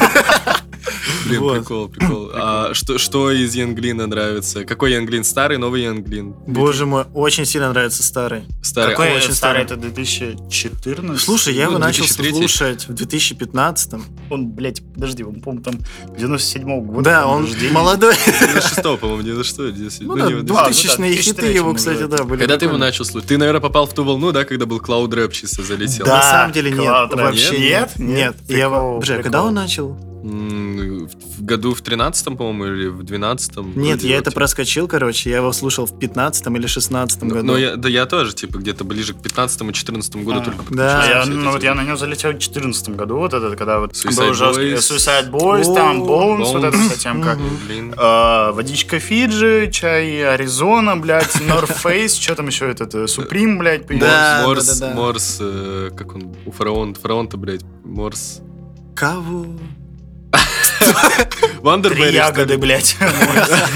[1.27, 1.59] Блин, Вот.
[1.59, 2.31] прикол, прикол.
[2.35, 4.65] А что, что из Янглина нравится?
[4.65, 5.25] Какой Янглин?
[5.25, 6.35] Старый, новый Янглин?
[6.47, 8.43] Боже мой, очень сильно нравится старый.
[8.63, 8.95] Старый.
[8.95, 9.65] Какой очень старый?
[9.65, 9.65] старый.
[9.65, 11.21] Это 2014?
[11.23, 12.33] Слушай, я Ну, его начал 2003.
[12.33, 13.95] слушать в 2015
[14.31, 15.75] Он, блядь, подожди, он, по-моему, там
[16.17, 17.03] 97-го года.
[17.11, 17.73] Да, он рождения.
[17.73, 18.15] молодой.
[18.27, 20.69] 96 по-моему, 96 97 Ну ну, да, не- два.
[20.71, 22.39] 2000-е хиты 2003 его, кстати, да, были.
[22.41, 23.29] Когда ты его начал слушать?
[23.29, 26.07] Ты, наверное, попал в ту волну, да, когда был Cloud Rap чисто залетел?
[26.07, 27.23] На самом деле нет, Cloud Rap.
[27.23, 27.93] вообще Нет?
[27.99, 28.37] нет.
[28.49, 29.23] Я а прикол.
[29.23, 29.99] когда он начал?
[30.23, 35.53] В году в 13 по-моему, или в 12 Нет, я это проскочил, короче, я его
[35.53, 37.47] слушал в 15 или 16 году.
[37.47, 41.07] Но я, да я тоже, типа, где-то ближе к 15-14 году А, только да.
[41.09, 41.83] Я, ну, этой вот я теме.
[41.83, 44.77] на него залетел в 2014 году, вот этот, когда вот Suicide был жесткий Boys.
[44.77, 46.89] Suicide Boys, там О, Bones, вот эта Bones.
[46.89, 47.39] вся темка.
[47.67, 47.95] Блин.
[47.97, 53.87] А, водичка Фиджи, чай Аризона, блядь, North Face, что там еще этот, э, Supreme, блядь,
[53.87, 54.11] появился.
[54.11, 54.83] Да, Морс.
[54.95, 58.41] Морс, э, как он, у фараон, фараон-то, блядь, Морс.
[58.95, 59.47] Кого?
[61.63, 62.97] Wonderberry, Три ягоды, блядь.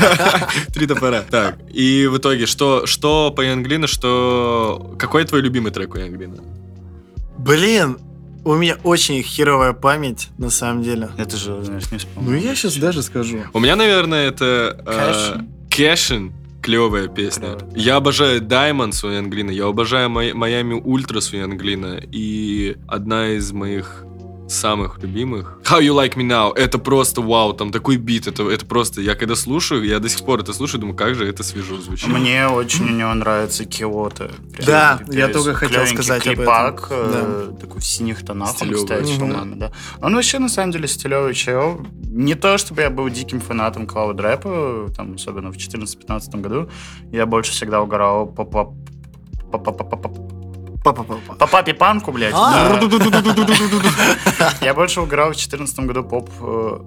[0.74, 1.22] Три топора.
[1.31, 4.94] Так, и в итоге, что, что по Yung Lean у, что...
[4.98, 6.37] Какой твой любимый трек у Yung Lean а?
[7.38, 7.98] Блин,
[8.44, 11.11] у меня очень херовая память, на самом деле.
[11.18, 12.31] Это же, знаешь, не вспомнил.
[12.33, 13.38] Ну, я сейчас даже скажу.
[13.53, 14.83] У меня, наверное, это...
[14.87, 15.40] э.
[15.71, 16.33] Cashin.
[16.62, 17.59] Клевая песня.
[17.74, 21.88] Я обожаю Diamonds у Yung Lean а, я обожаю Mi- Miami Ultras у Yung Lean
[21.88, 24.07] а, и одна из моих
[24.55, 26.53] самых любимых How You Like Me Now.
[26.55, 30.25] Это просто вау, там такой бит, это, это просто, я когда слушаю, я до сих
[30.25, 32.09] пор это слушаю, думаю, как же это свежо звучит.
[32.09, 34.31] Мне очень у него нравится Киото.
[34.53, 35.14] Прям Да, пипец.
[35.14, 36.45] я только хотел сказать об этом.
[36.45, 39.73] клипак, э, такой в синих тонах, он, кстати, очень, по-моему, да.
[40.01, 41.81] Он вообще, на самом деле, стилевый чел.
[42.03, 46.69] Не то, чтобы я был диким фанатом клауд рэпа, там, особенно в 2014-2015 году.
[47.12, 48.75] Я больше всегда угорал по по
[50.92, 52.35] по папе панку, блядь.
[52.37, 52.79] А.
[54.61, 56.79] Я больше угорал в 2014 году поп э,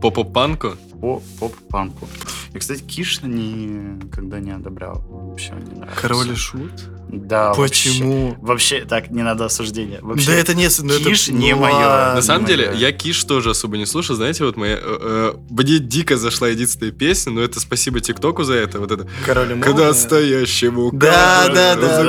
[0.00, 0.76] Поп-панку?
[1.00, 2.08] по поп-панку.
[2.52, 5.02] И, кстати, Киш никогда не одобрял.
[5.08, 6.00] Вообще не нравится.
[6.00, 6.72] Король и шут?
[7.10, 7.88] Да, вообще.
[7.90, 8.36] Почему?
[8.40, 9.98] Вообще, так, не надо осуждения.
[10.02, 10.68] Вообще, Да это не...
[10.82, 11.74] ну, это- Киш не ну, моё.
[11.76, 12.14] ладно.
[12.16, 14.16] На самом не деле, я Киш тоже особо не слушаю.
[14.16, 14.74] Знаете, вот моя...
[14.76, 18.78] э, э, Мне дико зашла единственная песня, но это спасибо ТикТоку за это.
[18.78, 19.86] Вот это Король и Когда молния.
[19.88, 22.02] настоящему Да, да, да,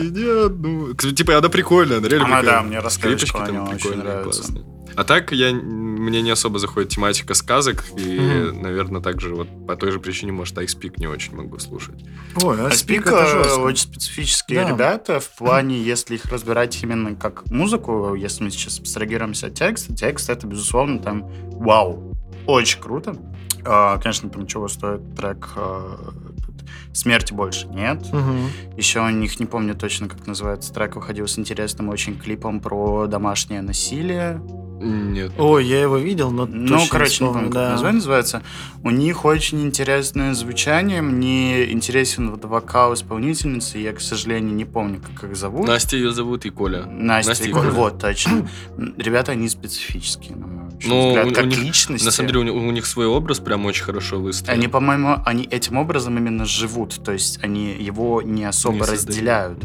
[0.00, 0.94] не одну.
[0.94, 2.80] Кстати, Типа, она прикольная, она реально Она, да, мне
[3.26, 4.42] что там прикольные, нравится.
[4.42, 4.64] классные.
[4.96, 8.62] А так я, мне не особо заходит тематика сказок, и, Мгм.
[8.62, 12.04] наверное, также вот по той же причине, может, Айспик не очень могу слушать.
[12.42, 13.58] Ой, а Спик спик это жестко.
[13.60, 14.70] очень специфические Да.
[14.70, 19.94] ребята в плане, если их разбирать именно как музыку, если мы сейчас абстрагируемся от текста,
[19.94, 22.14] текст это, безусловно, там вау,
[22.46, 23.16] очень круто.
[23.64, 28.12] А, конечно, там чего стоит трек тут «Смерти больше нет».
[28.12, 28.48] Мгм.
[28.76, 33.06] Еще у них, не помню точно, как называется, трек выходил с интересным очень клипом про
[33.06, 34.42] домашнее насилие.
[34.82, 35.32] Нет.
[35.38, 37.70] Ой, я его видел, но Ну, точно короче, не помню, как да.
[37.70, 38.42] название называется.
[38.82, 41.02] У них очень интересное звучание.
[41.02, 43.78] Мне интересен вот вокал исполнительницы.
[43.78, 45.66] Я, к сожалению, не помню, как их зовут.
[45.66, 46.84] Настя ее зовут и Коля.
[46.86, 47.62] Настя, Настя и Коля.
[47.70, 47.72] Коля.
[47.74, 48.48] Вот, точно.
[48.96, 52.04] Ребята, они специфические, на мой Ну, взгляд, у- у как них, личности.
[52.04, 54.58] На самом деле, у, у них свой образ прям очень хорошо выстроен.
[54.58, 57.02] Они, по-моему, они этим образом именно живут.
[57.04, 59.06] То есть они его не особо Не создают.
[59.08, 59.58] разделяют.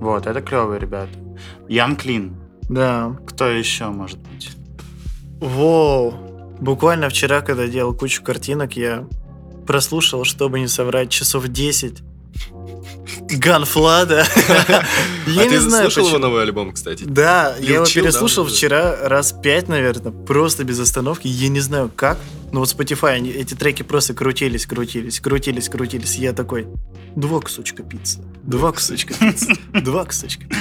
[0.00, 1.10] Вот, это клевые ребята.
[1.68, 2.36] Ян Клин.
[2.68, 3.16] Да.
[3.26, 4.50] Кто еще может быть?
[5.40, 6.14] Воу.
[6.60, 9.06] Буквально вчера, когда делал кучу картинок, я
[9.66, 12.02] прослушал, чтобы не соврать, часов 10
[13.30, 14.26] Ганфлада.
[15.26, 17.04] Я а не знаю, слушал его новый альбом, кстати?
[17.04, 21.28] Да, я его переслушал вчера раз пять, наверное, просто без остановки.
[21.28, 22.18] Я не знаю как,
[22.52, 26.16] но вот Spotify, эти треки просто крутились, крутились, крутились, крутились.
[26.16, 26.66] Я такой,
[27.14, 30.60] два кусочка пиццы, два кусочка пиццы, два кусочка пиццы.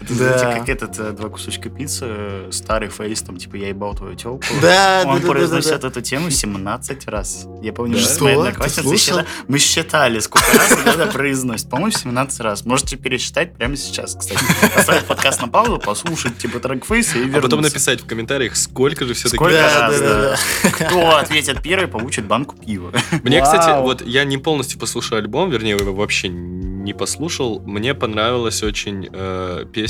[0.00, 0.38] Это, Да.
[0.38, 4.14] знаете, как этот э, два кусочка пиццы, э, старый фейс, там, типа, я ебал твою
[4.14, 4.44] телку.
[4.60, 5.88] Да, да, Он да, да, произносит да.
[5.88, 7.46] эту тему 17 раз.
[7.62, 8.42] Я помню, что с моей Что?
[8.44, 9.18] одноклассницей Ты слушал?
[9.20, 11.68] считали- мы считали, сколько раз это произносит.
[11.70, 12.64] По-моему, 17 раз.
[12.64, 14.40] Можете пересчитать прямо сейчас, кстати.
[14.74, 17.42] Поставить подкаст на паузу, послушать, типа, трек фейса и А вернуться.
[17.42, 19.36] потом написать в комментариях, сколько же все-таки...
[19.36, 20.70] Сколько Да, раз, да, да, да.
[20.86, 22.92] Кто ответит первый, получит банку пива.
[23.22, 27.60] Мне, кстати, вот я не полностью послушал альбом, вернее, его вообще не послушал.
[27.60, 29.83] Мне понравилась очень э, песня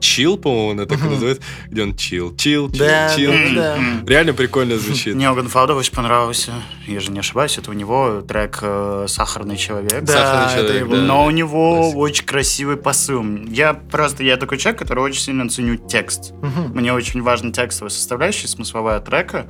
[0.00, 3.54] Chill, по-моему, она так и называется, где он chill, chill, chill, Да, chill.
[3.54, 4.06] да, да.
[4.06, 5.14] Реально прикольно звучит.
[5.14, 6.52] Мне Ганфаудер очень понравился.
[6.86, 10.02] Я же не ошибаюсь, это у него трек э, «Сахарный человек».
[10.04, 10.96] Да, Сахарный это человек, его.
[10.96, 11.02] да.
[11.02, 11.98] Но у него Классика.
[11.98, 13.24] очень красивый посыл.
[13.48, 16.32] Я просто, я такой человек, который очень сильно ценю текст.
[16.42, 16.72] Мгм.
[16.74, 19.46] Мне очень важна текстовая составляющая, смысловая трека.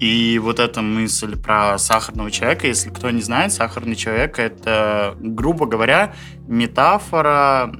[0.00, 5.66] И вот эта мысль про сахарного человека, если кто не знает, сахарный человек это, грубо
[5.66, 6.14] говоря,
[6.48, 7.72] метафора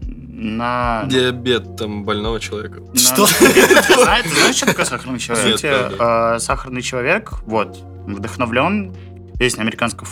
[0.43, 1.05] на...
[1.07, 2.81] Диабет там больного человека.
[2.81, 3.27] на- Что?
[3.27, 5.61] Ты знаешь, ты знаешь, что такое сахарный человек?
[5.99, 8.95] Э, Сахарный человек, вот, вдохновлен
[9.39, 10.07] песня американского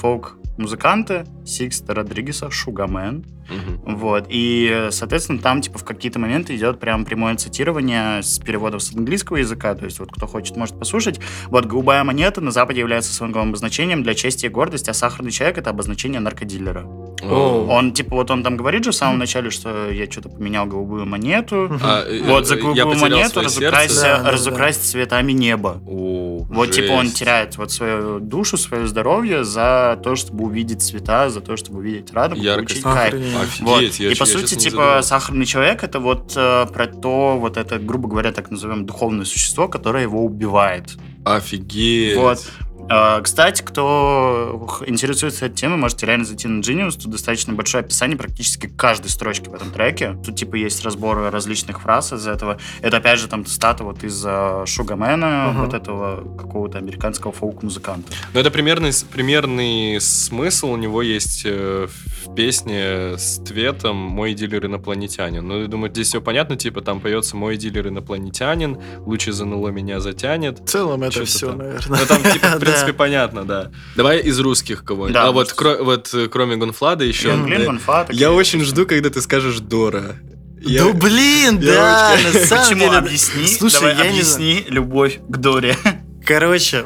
[0.61, 3.25] фолк-музыканта Сикста Родригеса «Шугамен».
[3.51, 3.97] Мгм.
[3.97, 4.27] Вот.
[4.29, 9.39] И, соответственно, там, типа, в какие-то моменты идет прям прямое цитирование с переводом с английского
[9.39, 9.75] языка.
[9.75, 11.19] То есть, вот кто хочет, может послушать.
[11.47, 15.59] Вот, голубая монета на Западе является слонговым обозначением для чести и гордости, а сахарный человек—
[15.59, 16.87] это обозначение наркодилера.
[17.23, 17.67] О.
[17.69, 21.07] Он, типа, вот он там говорит же в самом начале, что я что-то поменял голубую
[21.07, 21.71] монету.
[21.83, 25.83] А, э, Вот за я голубую монету да, разукрасить цветами неба.
[25.87, 31.31] О, Вот, типа, он теряет вот свою душу, свое здоровье за то, чтобы увидеть цвета,
[31.31, 32.83] за то, чтобы увидеть радугу, Яркость.
[32.83, 33.15] получить.
[33.15, 33.83] Офигеть, Вот.
[33.83, 37.79] я и по я сути, типа, сахарный человек это вот э, про то, вот это,
[37.79, 40.97] грубо говоря, так назовем духовное существо, которое его убивает.
[41.25, 42.17] Офигеть.
[42.17, 42.47] Вот.
[42.91, 47.01] Э, Кстати, кто интересуется этой темой, можете реально зайти на Genius.
[47.01, 50.17] Тут достаточно большое описание практически каждой строчки в этом треке.
[50.25, 52.59] Тут, типа, есть разборы различных фраз из этого.
[52.83, 54.21] Это, опять же, там цитата вот из
[54.67, 55.65] Шугамена, Мгм.
[55.65, 58.13] вот этого какого-то американского фолк-музыканта.
[58.35, 61.87] Ну, это примерный, примерный смысл у него есть э,
[62.27, 65.47] в песне с Тветом «Мой дилер инопланетянин».
[65.47, 70.01] Ну, я думаю, здесь все понятно, типа, там поется «Мой дилер инопланетянин», «Лучи ЗНЛО меня
[70.01, 70.61] затянет».
[70.61, 71.59] В целом это все, там.
[71.59, 71.99] наверное.
[72.01, 72.80] Ну, там, типа, в Да.
[72.81, 73.71] Принципе, понятно, да.
[73.97, 75.15] Давай из русских кого-нибудь.
[75.15, 77.29] Да, а вот, кро- вот э, кроме Гонфлада еще...
[77.33, 80.17] Блин, блин, э, Гонфа, такие Я очень жду, когда ты скажешь «Дора».
[80.63, 82.81] Я- Да блин, я да, очень- на самом Почему?
[82.85, 82.97] деле.
[82.99, 84.37] Объясни, Слушай, давай, я не знаю.
[84.53, 85.77] объясни любовь к Доре.
[86.27, 86.85] Короче,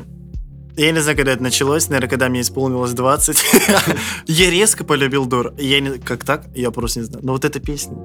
[0.77, 3.45] я не знаю, когда это началось, наверное, когда мне исполнилось 20.
[4.27, 5.55] я резко полюбил Дора.
[5.59, 5.99] Я не...
[5.99, 6.45] Как так?
[6.55, 7.25] Я просто не знаю.
[7.25, 7.97] Но вот эта песня.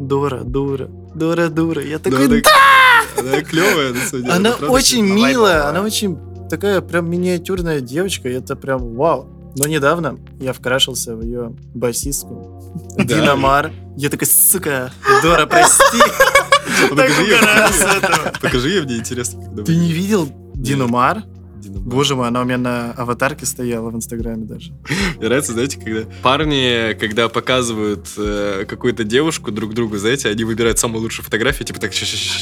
[0.00, 1.82] Дора, Дора, Дора, Дура.
[1.82, 2.40] Я Да, такой, она-
[3.18, 4.34] Она клевая, на самом деле.
[4.34, 9.28] Она очень милая, она очень такая прям миниатюрная девочка, и это прям вау.
[9.56, 12.62] Но недавно я вкрашился в ее басистку.
[12.98, 13.72] Динамар.
[13.96, 15.98] Я такой, сука, Дора, прости.
[18.42, 19.40] Покажи ее, мне интересно.
[19.64, 20.28] Ты не видел
[21.68, 21.88] Динамар.
[21.88, 24.72] Боже мой, она у меня на аватарке стояла в Инстаграме даже.
[25.16, 30.78] Мне нравится, знаете, когда парни, когда показывают э, какую-то девушку друг другу, знаете, они выбирают
[30.78, 31.92] самую лучшую фотографию, типа так.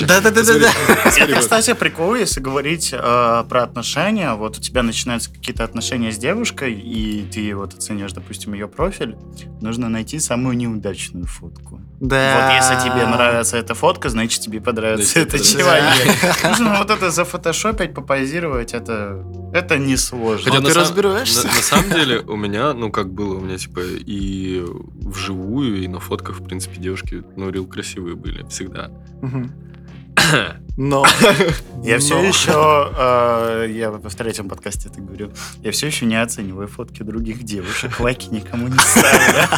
[0.01, 0.71] Да-да-да-да-да.
[1.17, 4.35] Это, кстати, прикол, если говорить э, про отношения.
[4.35, 9.17] Вот у тебя начинаются какие-то отношения с девушкой, и ты вот оценишь, допустим, ее профиль.
[9.61, 11.81] Нужно найти самую неудачную фотку.
[12.01, 12.49] Да.
[12.49, 16.45] Вот если тебе нравится эта фотка, значит тебе понравится Значит, этот человек.
[16.45, 19.14] Нужно вот это зафотошопить, попозировать, это,
[19.53, 20.45] это несложно.
[20.51, 21.47] Хотя- на ты сам- разбираешься?
[21.47, 24.65] На, на самом деле, у меня, ну, как было, у меня, типа, и
[25.03, 28.91] вживую, и на фотках, в принципе, девушки, ну, рил красивые были всегда.
[30.77, 31.05] Но.
[31.85, 35.31] Я все еще, э, я в третьем подкасте это говорю,
[35.63, 39.49] я все еще не оцениваю фотки других девушек, лайки никому не ставлю.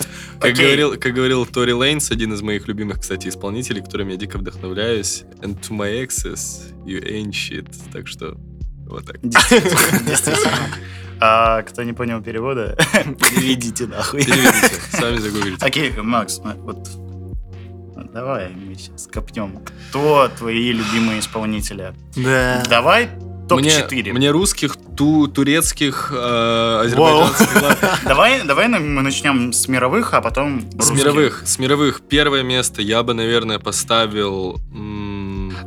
[0.40, 0.64] Как Окей.
[0.64, 5.24] говорил, как говорил Тори Лейнс, один из моих любимых, кстати, исполнителей, которым я дико вдохновляюсь.
[5.42, 7.68] And to my exes, you ain't shit.
[7.92, 8.36] Так что,
[8.86, 9.18] вот так.
[9.22, 10.68] Действительно, действительно.
[11.20, 14.24] А кто не понял перевода, переведите нахуй.
[14.24, 15.62] Переведите, сами загуглите.
[15.64, 16.88] Окей, Макс, ну, вот
[18.14, 19.60] давай мы сейчас копнем.
[19.90, 21.92] Кто твои любимые исполнители?
[22.16, 22.62] Да.
[22.66, 23.10] Давай
[23.56, 24.12] топ-4.
[24.12, 28.02] мне русских, ту, турецких, э, азербайджанских.
[28.04, 33.02] Давай, давай мы начнем с мировых, а потом С мировых, с мировых первое место я
[33.02, 35.09] бы, наверное, поставил, м,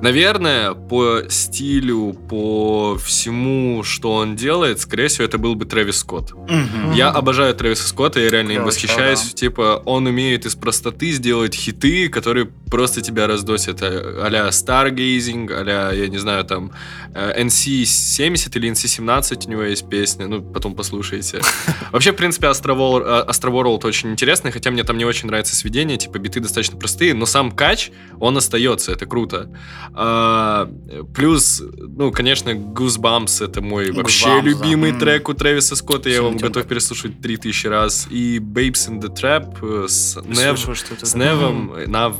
[0.01, 6.31] наверное, по стилю, по всему, что он делает, скорее всего, это был бы Трэвис Скотт.
[6.33, 6.93] Мгм.
[6.93, 9.21] Я обожаю Трэвиса Скотта, я реально им восхищаюсь.
[9.21, 13.81] чел, Типа, он умеет из простоты сделать хиты, которые просто тебя раздосят.
[13.81, 16.71] А- А-ля Stargazing, а-ля, я не знаю, там,
[17.13, 21.41] э, NC-70 или NC-17 у него есть песня, ну, потом послушайте.
[21.91, 26.17] Вообще, в принципе, э, Astroworld очень интересный, хотя мне там не очень нравится сведение, типа,
[26.19, 29.49] биты достаточно простые, но сам кач, он остается, это круто.
[29.93, 30.69] А,
[31.13, 34.41] Плюс, ну, конечно, Goosebumps это мой вообще Goosebumps, да.
[34.41, 34.99] любимый М.
[34.99, 38.07] трек у Трэвиса Скотта, я его готов переслушать 3000 раз.
[38.09, 40.59] И Babes in the Trap э, с Нев,
[41.03, 41.15] с.
[41.15, 42.15] Невом, э, Нав...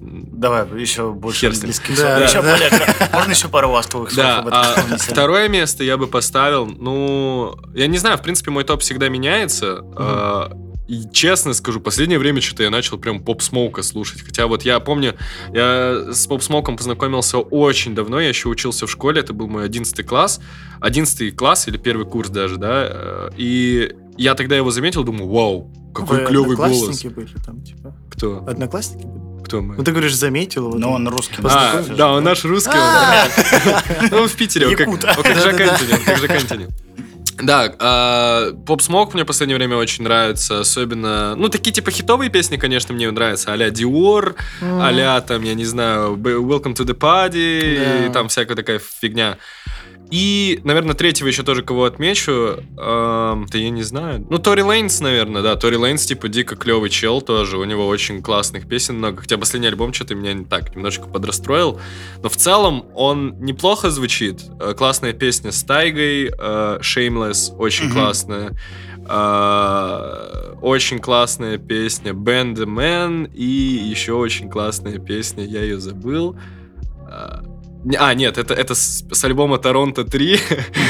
[0.00, 2.28] Давай, еще больше английских Да, слов.
[2.28, 2.56] Еще да.
[2.56, 4.58] более- Можно еще пару ласковых слов Да, об этом
[4.92, 9.08] а второе место я бы поставил, ну, я не знаю, в принципе, мой топ всегда
[9.08, 9.80] меняется.
[9.96, 10.50] а,
[10.88, 14.22] И честно скажу, последнее время что-то я начал прям поп-смоука слушать.
[14.22, 15.16] Хотя вот я помню,
[15.52, 20.06] я с поп-смоком познакомился очень давно, я еще учился в школе, это был мой 11
[20.06, 20.40] класс.
[20.80, 22.86] 11 класс или первый курс даже, да.
[22.88, 27.02] э, И я тогда его заметил, думаю, вау, какой Вы клевый голос.
[27.02, 27.96] были там, типа?
[28.10, 28.44] Кто?
[28.46, 29.42] Одноклассники были?
[29.44, 29.76] Кто мы?
[29.76, 30.78] Ну, ты говоришь, заметил его.
[30.78, 31.36] Но он русский.
[31.38, 31.98] А, познакомишь?
[31.98, 32.70] да, он наш русский.
[32.70, 33.28] он, А,
[34.10, 35.04] Ну, он в Питере, он как, Якут.
[35.04, 36.66] он как Жак Да-да-да.
[37.42, 42.30] Да, а, Pop Smoke мне в последнее время очень нравится, особенно, ну, такие типа хитовые
[42.30, 44.80] песни, конечно, мне нравятся, а-ля Dior, М.
[44.80, 48.06] а там, я не знаю, Welcome to the Party, Да.
[48.06, 49.36] и там всякая такая фигня.
[50.10, 52.32] И, наверное, третьего еще тоже кого отмечу,
[52.78, 54.24] эм, да я не знаю.
[54.30, 55.56] Ну, Тори Лейнс, наверное, да.
[55.56, 57.58] Тори Лейнс, типа, дико клевый чел тоже.
[57.58, 59.22] У него очень классных песен много.
[59.22, 61.80] Хотя последний альбом что-то меня не так немножко подрастроил.
[62.22, 64.42] Но в целом он неплохо звучит.
[64.60, 67.94] Э, Классная песня с Тайгой, э, Shameless, очень Мгм.
[67.94, 68.52] классная.
[69.08, 76.36] Э, Очень классная песня Band the Man и еще очень классная песня, я ее забыл.
[77.98, 80.40] А, нет, это, это с, с альбома Торонто 3.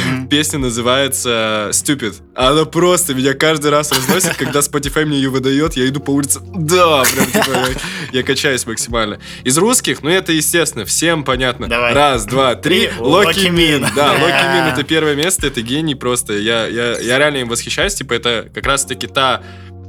[0.06, 0.28] Мгм.
[0.30, 2.14] Песня называется Stupid.
[2.34, 6.40] Она просто меня каждый раз разносит, когда Spotify мне ее выдает, я иду по улице.
[6.54, 9.18] Да, прям типа, я, я качаюсь максимально.
[9.44, 11.68] Из русских, ну это естественно, всем понятно.
[11.68, 11.92] Давай.
[11.92, 12.88] Раз, два, три.
[12.98, 13.86] Локи Мин.
[13.94, 14.54] Да, Локи.
[14.54, 16.32] Мин это первое место, это гений просто.
[16.32, 17.94] Я, я, я реально им восхищаюсь.
[17.94, 19.42] Типа это как раз-таки та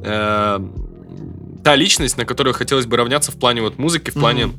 [0.04, 0.60] э,
[1.63, 4.52] та личность, на которую хотелось бы равняться в плане вот музыки, в плане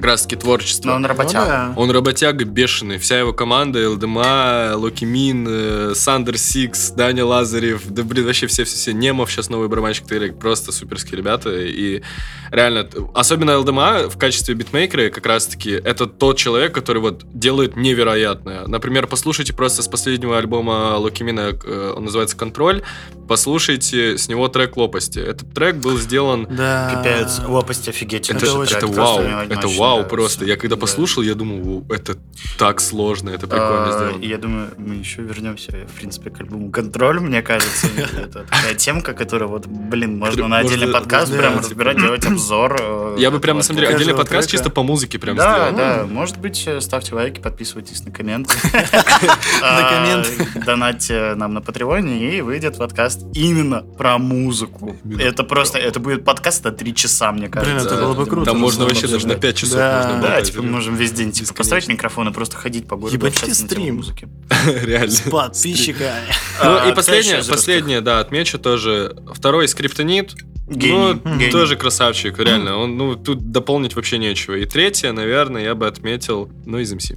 [0.00, 0.88] как раз-таки творчества.
[0.90, 1.46] Но он Ну работяга.
[1.46, 1.72] да.
[1.76, 2.98] Он работяга бешеный.
[2.98, 8.92] Вся его команда, ЛДМА, Локимин, э, Сандер Сикс, Даня Лазарев, да блин, вообще все-все-все.
[8.92, 10.38] Немов сейчас новый барабанщик Тырик.
[10.38, 11.50] Просто суперские ребята.
[11.54, 12.02] И
[12.50, 18.66] реально, особенно ЛДМА в качестве битмейкера как раз-таки это тот человек, который вот делает невероятное.
[18.66, 22.82] Например, послушайте просто с последнего альбома Локимина, э, он называется «Контроль»,
[23.28, 25.18] послушайте с него трек «Лопасти».
[25.18, 27.02] Этот трек был сделан Да.
[27.04, 28.28] Пипец, лопасть офигеть.
[28.30, 30.44] это, Это это, очень- это вау, это очень вау просто.
[30.44, 30.80] Я когда Да.
[30.80, 32.16] послушал, я думал, «Воу, это
[32.58, 34.22] так сложно, это прикольно А, сделано.
[34.22, 37.86] и Я думаю, мы еще вернемся, в принципе, к альбому «Контроль», мне кажется.
[38.18, 41.64] Это такая темка, которая вот, блин, можно на отдельный подкаст да, прям типа.
[41.64, 42.76] разбирать, делать обзор.
[42.80, 45.76] э, Я бы прям, на самом деле, отдельный подкаст чисто по музыке прям Да, сделал.
[45.76, 48.54] да, может быть, э, ставьте лайки, подписывайтесь на комменты.
[49.62, 50.26] На коммент.
[50.56, 54.96] А, Донатьте нам на Патреоне, и выйдет подкаст именно про музыку.
[55.18, 57.86] Это просто, это будет подкаст на три часа, мне кажется.
[57.88, 58.50] это было бы круто.
[58.50, 59.34] Там можно вообще даже на.
[59.36, 59.96] 5 часов Да.
[59.96, 60.46] можно Да, болтать.
[60.46, 63.16] типа мы можем весь день типа, поставить микрофон и просто ходить по городу.
[63.16, 63.96] Ебать, тему стрим.
[63.96, 64.28] музыки.
[64.84, 65.10] Реально.
[65.10, 66.10] С подписчиками.
[66.62, 69.14] Ну А, и последнее, из последнее, да, отмечу тоже.
[69.34, 70.34] Второй скриптонит.
[70.68, 71.50] Гений, Ну, гений.
[71.52, 72.76] тоже красавчик, реально.
[72.78, 74.54] Он, ну, тут дополнить вообще нечего.
[74.54, 77.12] И третье, наверное, я бы отметил, ну, из МС.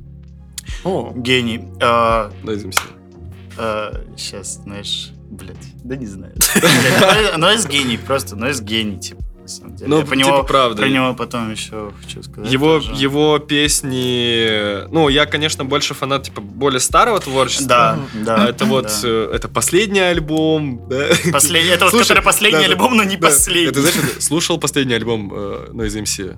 [0.83, 1.61] О, Гений.
[1.81, 2.75] А, Ну, из МС.
[4.15, 6.33] сейчас, знаешь, блядь, да не знаю.
[6.55, 9.89] Блядь, Нойз гений, просто Нойз гений, типа, самом деле.
[9.89, 10.81] Ну, Я про типа, него- правда.
[10.81, 12.51] Про него потом еще хочу сказать.
[12.51, 12.93] Его, тоже.
[12.95, 14.87] его песни...
[14.91, 17.67] Ну, я, конечно, больше фанат, типа, более старого творчества.
[17.67, 18.35] Да, да.
[18.43, 18.99] А это вот, да.
[19.03, 21.07] э, это последний альбом, да?
[21.31, 23.27] Последний, это вот который последний да, да, альбом, но не да.
[23.27, 23.69] последний.
[23.69, 26.37] Это, знаешь, слушал последний альбом э, Noise MC?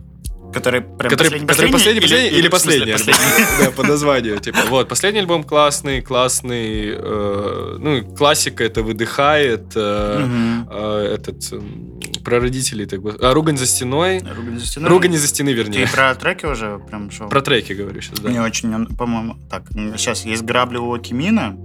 [0.54, 2.92] Который прям Который, который последний, последний или, смысле последний?
[2.94, 3.16] альбом?
[3.66, 4.60] Да, по названию, типа.
[4.70, 6.94] Вот, последний альбом классный, классный.
[6.94, 9.72] э, ну, классика это выдыхает.
[9.76, 14.20] э, э, этот м, про родителей так а, ругань за стеной.
[14.20, 14.90] Ругань за стеной.
[14.90, 15.88] Ругань за стены, Ты вернее.
[15.88, 17.30] про треки уже прям шел?
[17.30, 18.44] Про треки говорю сейчас, Мне да.
[18.44, 19.64] очень, он, по-моему, так,
[19.98, 21.56] сейчас есть грабли у Окимина.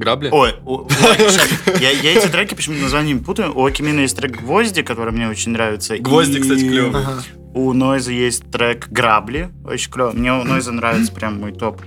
[0.00, 0.30] Грабли?
[0.32, 1.48] Ой, у- у- щас,
[1.80, 3.52] я, я эти треки почему-то названием путаю.
[3.56, 5.96] У Окимина есть трек «Гвозди», который мне очень нравится.
[5.98, 7.00] «Гвозди», и кстати, клёвый.
[7.02, 7.22] ага.
[7.54, 10.12] У Нойза есть трек «Грабли», очень клево.
[10.12, 11.80] Мне у Нойза нравится прям мой топ.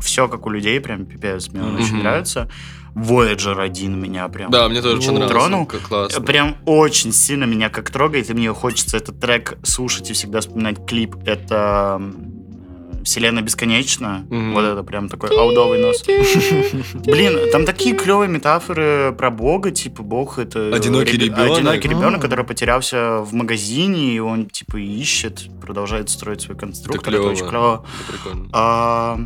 [0.00, 2.50] все как у людей, прям пипец, мне он очень нравится.
[2.94, 5.34] Voyager 1 меня прям Да, мне тоже очень Ну, нравится.
[5.38, 5.66] тронул.
[5.66, 6.22] Как классно.
[6.22, 10.86] Прям очень сильно меня как трогает, и мне хочется этот трек слушать и всегда вспоминать
[10.86, 11.16] клип.
[11.26, 12.00] Это
[13.04, 14.26] Вселенная бесконечна.
[14.30, 14.54] Мгм.
[14.54, 16.02] Вот это прям такой аудовый нос.
[17.04, 21.58] Блин, там такие клевые метафоры про Бога, типа Бог это Одинокий ребе- ребенок.
[21.58, 27.00] одинокий ребенок, который потерялся в магазине, и он типа ищет, продолжает строить свой конструктор.
[27.02, 27.30] Это, клёво.
[27.32, 27.84] очень клево.
[28.00, 28.48] Это прикольно.
[28.52, 29.18] А,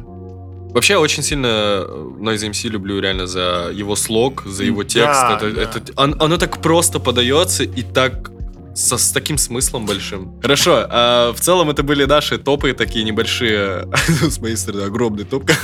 [0.70, 1.86] Вообще, я очень сильно э,
[2.20, 5.20] Noise MC люблю реально за его слог, за его текст.
[5.22, 5.62] Да, это, да.
[5.62, 8.30] это- он- оно так просто подается и так
[8.78, 10.40] со, с таким смыслом большим.
[10.40, 13.88] Хорошо, а в целом это были наши топы, такие небольшие,
[14.30, 15.50] с моей стороны, огромный топ.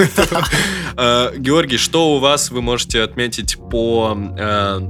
[0.97, 4.17] А, Георгий, что у вас вы можете отметить по...
[4.39, 4.81] э,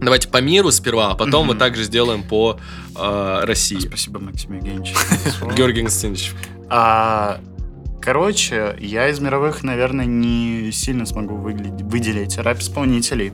[0.00, 2.58] Давайте по миру сперва, а потом мы также сделаем по
[2.98, 3.78] э, России.
[3.78, 4.94] спасибо, Максим Евгеньевич.
[5.56, 6.32] Георгий Константинович.
[6.70, 7.40] А,
[8.00, 13.32] короче, я из мировых, наверное, не сильно смогу выглядеть, выделить рэп-исполнителей.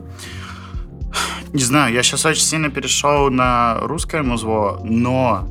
[1.53, 5.47] Не знаю, я сейчас очень сильно перешел на русское музло, но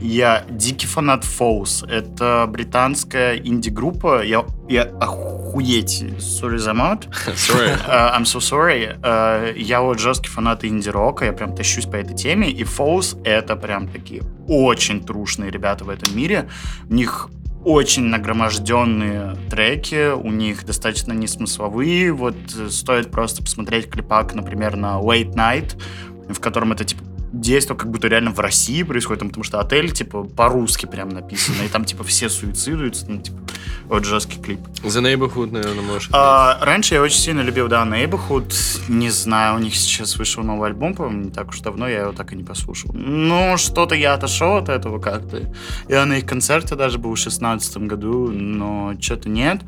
[0.00, 1.84] я дикий фанат Фоус.
[1.88, 4.24] Это британская инди-группа.
[4.24, 6.02] Я, я охуеть.
[6.18, 7.06] Sorry за мат.
[7.36, 7.70] Sorry.
[7.86, 9.00] Uh, I'm so sorry.
[9.00, 13.54] Uh, я вот жесткий фанат инди-рока, я прям тащусь по этой теме, и Фоус— это
[13.54, 16.48] прям такие очень трушные ребята в этом мире.
[16.90, 17.30] У них
[17.64, 22.12] очень нагроможденные треки, у них достаточно несмысловые.
[22.12, 25.80] Вот э, стоит просто посмотреть клипак, например, на Late Night,
[26.28, 27.02] в котором это типа
[27.40, 31.62] действие как будто реально в России происходит, там, потому что отель, типа, по-русски прям написано,
[31.64, 33.38] и там, типа, все суицидуются, ну, типа,
[33.86, 34.60] вот жесткий клип.
[34.82, 36.08] The Neighborhood, наверное, можешь.
[36.12, 38.54] А, раньше я очень сильно любил, да, Neighborhood,
[38.88, 42.12] не знаю, у них сейчас вышел новый альбом, по-моему, не так уж давно, я его
[42.12, 42.90] так и не послушал.
[42.94, 45.52] Ну, что-то я отошел от этого как-то.
[45.88, 49.60] Я на их концерте даже был в шестнадцатом году, но что-то нет.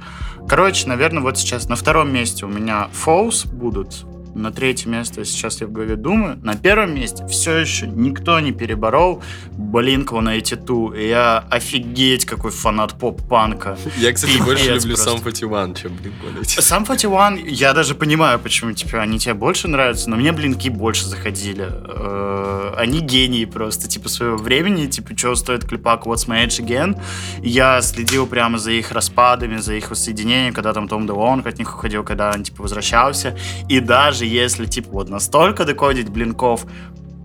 [0.48, 4.04] Короче, наверное, вот сейчас на втором месте у меня Falls будут,
[4.36, 6.38] на третье место сейчас я в голове думаю.
[6.42, 9.22] На первом месте все еще никто не переборол
[9.58, 11.00] Blink-182.
[11.00, 13.76] И я офигеть какой фанат поп-панка.
[13.96, 15.10] Я, кстати, Пипец больше люблю просто.
[15.10, 16.60] сам 41, чем Blink-182.
[16.60, 21.06] Сам 41, я даже понимаю, почему типа, они тебе больше нравятся, но мне блинки больше
[21.06, 21.66] заходили.
[21.70, 27.00] Э, Они гении просто, типа, своего времени, типа, что стоит клипак What's My Age Again.
[27.42, 31.74] Я следил прямо за их распадами, за их воссоединением, когда там Том Делонг от них
[31.74, 33.36] уходил, когда он, типа, возвращался.
[33.68, 36.66] И даже если, типа, вот настолько докодить блинков,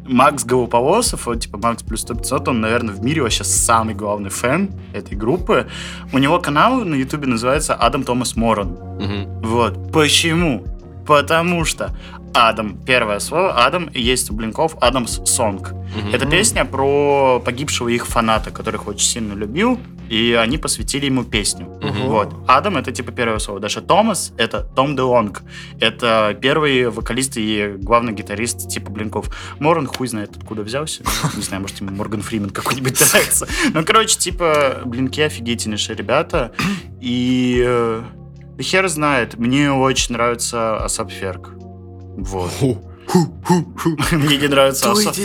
[0.08, 4.30] Макс Голополосов, вот, типа Макс плюс 100 500, он, наверное, в мире вообще самый главный
[4.30, 5.68] фэн этой группы.
[6.12, 8.78] У него канал на ютубе называется Адам Томас Морон.
[9.00, 9.42] Мгм.
[9.42, 9.92] Вот.
[9.92, 10.66] Почему?
[11.06, 11.96] Потому что
[12.34, 15.74] Адам, первое слово, Адам, есть у Блинков Адамс Сонг.
[16.14, 19.80] Это песня про погибшего их фаната, которых очень сильно любил,
[20.10, 21.68] и они посвятили ему песню.
[21.82, 22.08] Мгм.
[22.08, 22.34] Вот.
[22.48, 23.60] Адам это типа первое слово.
[23.60, 25.44] Дальше Томас это Том Де Лонг.
[25.80, 29.30] Это первый вокалист и главный гитарист типа Блинков.
[29.60, 31.04] Моран хуй знает откуда взялся.
[31.36, 33.48] Не знаю, может ему Морган Фримен какой-нибудь нравится.
[33.74, 36.52] Ну, короче, типа Блинки офигительнейшие ребята.
[37.00, 38.04] И э,
[38.62, 41.50] хер знает, мне очень нравится Асап Ферк.
[42.18, 42.52] Вот.
[44.12, 45.16] Мне не нравится A$AP...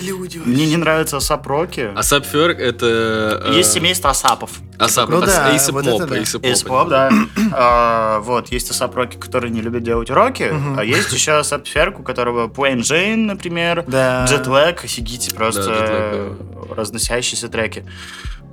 [0.45, 1.93] Мне не нравится A$AP Rocky.
[1.95, 3.43] A$AP Ferg это...
[3.45, 4.51] э, Есть семейство A$AP ов.
[4.79, 6.11] A$AP, Ну да, A$AP вот Mob.
[6.11, 7.11] A$AP Mob, да.
[7.53, 10.79] А, Вот, есть A$AP Rocky, которые не любят делать уроки, Мгм.
[10.79, 14.25] а есть еще A$AP Ferg, у которого Plain Jane, например, Да.
[14.29, 16.33] Jetlag, офигите, просто
[16.75, 17.85] разносящиеся треки.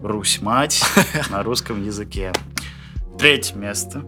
[0.04, 0.84] Русь, мать,
[1.32, 2.34] на русском языке.
[3.18, 4.04] Третье место.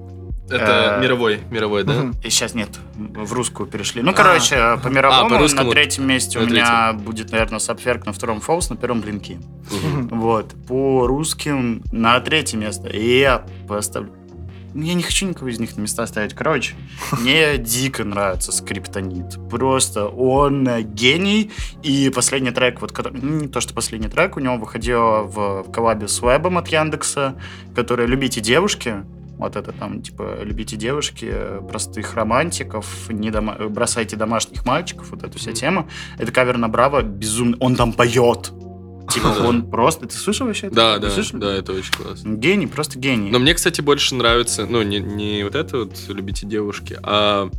[0.50, 2.12] Это Э, мировой, мировой, да?
[2.24, 4.02] И сейчас нет, в русскую перешли.
[4.02, 8.42] Ну, короче, по мировому А, на третьем месте у меня будет, наверное, Сапферк, на втором
[8.42, 9.40] Фолс, на первом Блинки.
[10.12, 10.54] Вот.
[10.68, 12.90] По русским на третье место.
[12.90, 14.12] И я поставлю...
[14.76, 16.34] Я не хочу никого из них на места ставить.
[16.34, 16.76] Короче,
[17.14, 19.38] мне дико нравится Скриптонит.
[19.50, 21.52] Просто он гений.
[21.82, 23.18] И последний трек, вот который...
[23.22, 26.68] ну, Не то, что последний трек, у него выходил в, в коллабе с Вебом от
[26.68, 27.36] Яндекса,
[27.74, 29.06] который «Любите девушки».
[29.38, 35.12] Вот это там, типа, любите девушки, э, простых романтиков, не дома- э, бросайте домашних мальчиков,
[35.12, 35.90] вот эта вся тема.
[36.18, 37.58] Это кавер на Браво, безумно.
[37.60, 38.52] Он там поет.
[39.10, 40.08] Типа, он просто...
[40.08, 40.76] Ты слышал вообще это?
[40.76, 42.36] Да, да, да, это очень классно.
[42.36, 43.30] Гений, просто гений.
[43.30, 47.50] Но мне, кстати, больше нравится, ну, не, не вот это вот «Любите девушки», а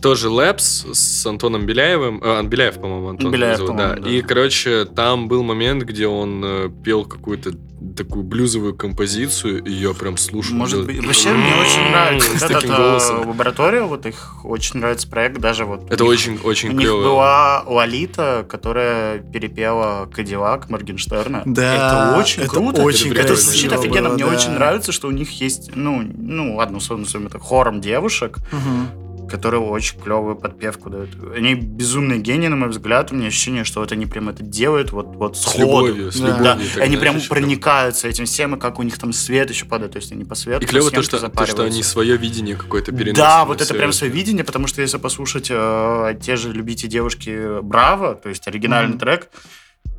[0.00, 2.20] тоже Лэпс с Антоном Беляевым.
[2.22, 3.82] э, Беляев, по-моему, Антон Беляев, зовут, да.
[3.90, 4.10] по-моему, да.
[4.10, 7.52] И, короче, там был момент, где он э, пел какую-то
[7.96, 10.54] такую блюзовую композицию, и я прям слушал.
[10.54, 13.28] Может быть, вообще мне очень нравится С вот этот таким голосом.
[13.28, 16.80] лаборатория, вот их очень нравится проект, даже вот Это у них- очень, у очень них
[16.80, 17.02] клево.
[17.02, 21.42] была Лолита, которая перепела Кадиллак Моргенштерна.
[21.46, 22.82] Да, это очень это круто.
[22.82, 24.10] очень это звучит офигенно.
[24.10, 24.30] Мне да.
[24.34, 28.88] очень нравится, что у них есть, ну, ну ладно, условно, это хором девушек, Мгм.
[29.30, 31.10] Которые очень клевую подпевку дают.
[31.34, 33.12] Они безумные гении, на мой взгляд.
[33.12, 35.60] У меня ощущение, что вот они прям это делают вот, вот С сходу.
[35.60, 36.26] любовью, с Да.
[36.26, 36.44] любовью.
[36.44, 39.92] Да, так, они прям проникаются этим всем, и как у них там свет еще падает,
[39.92, 40.62] то есть они по свету.
[40.64, 43.16] И клево то что, то, что они свое видение какое-то переносят.
[43.16, 47.60] Да, вот это прям свое видение, потому что если послушать э, те же «Любите девушки»
[47.62, 48.98] Браво, то есть оригинальный Мгм.
[48.98, 49.28] трек,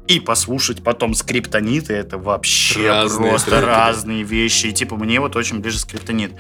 [0.08, 3.88] и послушать потом скриптониты, это вообще Разные просто треки, да.
[3.88, 4.68] разные вещи.
[4.68, 6.34] И типа мне вот очень ближе скриптонит.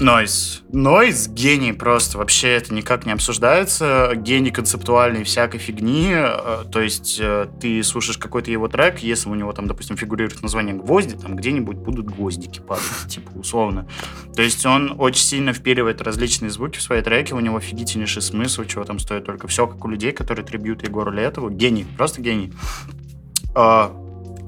[0.00, 0.62] Нойз.
[0.72, 2.18] Нойз гений просто.
[2.18, 4.12] Вообще это никак не обсуждается.
[4.14, 6.12] Гений концептуальной всякой фигни.
[6.12, 10.40] Э, То есть э, ты слушаешь какой-то его трек, если у него там, допустим, фигурирует
[10.42, 13.88] название «Гвозди», там где-нибудь будут гвоздики падать, типа условно.
[14.34, 18.64] То есть он очень сильно впиливает различные звуки в свои треки, у него офигительнейший смысл,
[18.64, 21.50] чего там стоит только все, как у людей, которые трибьют Егору Летову.
[21.50, 22.52] Гений, просто гений.
[23.54, 23.92] А,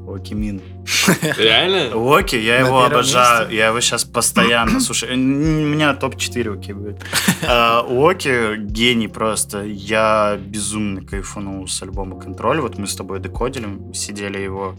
[0.06, 0.60] Оки Мин.
[1.38, 1.94] Реально?
[1.96, 3.56] Оки, я На его обожаю, месте?
[3.56, 7.00] я его сейчас постоянно, слушай, н- у меня топ-4 Оки будет.
[7.46, 13.68] А, Оки гений просто, я безумно кайфанул с альбома «Контроль», вот мы с тобой декодили,
[13.94, 14.74] сидели его,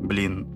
[0.00, 0.46] блин,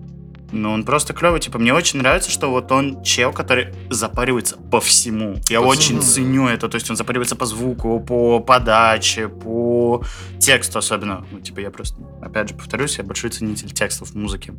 [0.51, 1.39] ну, он просто клевый.
[1.39, 5.37] Типа, мне очень нравится, что вот он чел, который запаривается по всему.
[5.49, 6.69] Я По очень ценю это.
[6.69, 10.03] То есть он запаривается по звуку, по подаче, по
[10.39, 11.25] тексту особенно.
[11.31, 14.53] Ну, типа, я просто, опять же, повторюсь, я большой ценитель текстов в музыке.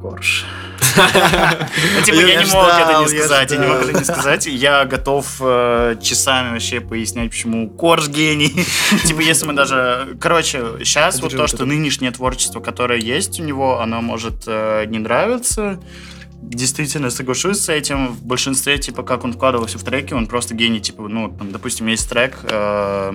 [0.00, 0.46] Корж.
[0.96, 4.46] Ну, Типа, я не мог это не сказать, я не мог это не сказать.
[4.46, 8.66] Я готов э, часами вообще пояснять, почему Корж гений.
[9.04, 10.16] Типа, если мы даже...
[10.20, 14.98] Короче, сейчас вот то, что нынешнее творчество, которое есть у него, оно может э, не
[14.98, 15.80] нравиться.
[16.42, 18.08] Действительно, соглашусь с этим.
[18.08, 20.80] В большинстве, типа, как он вкладывался в треки, он просто гений.
[20.80, 23.12] Типа, ну, там, допустим, есть трек э,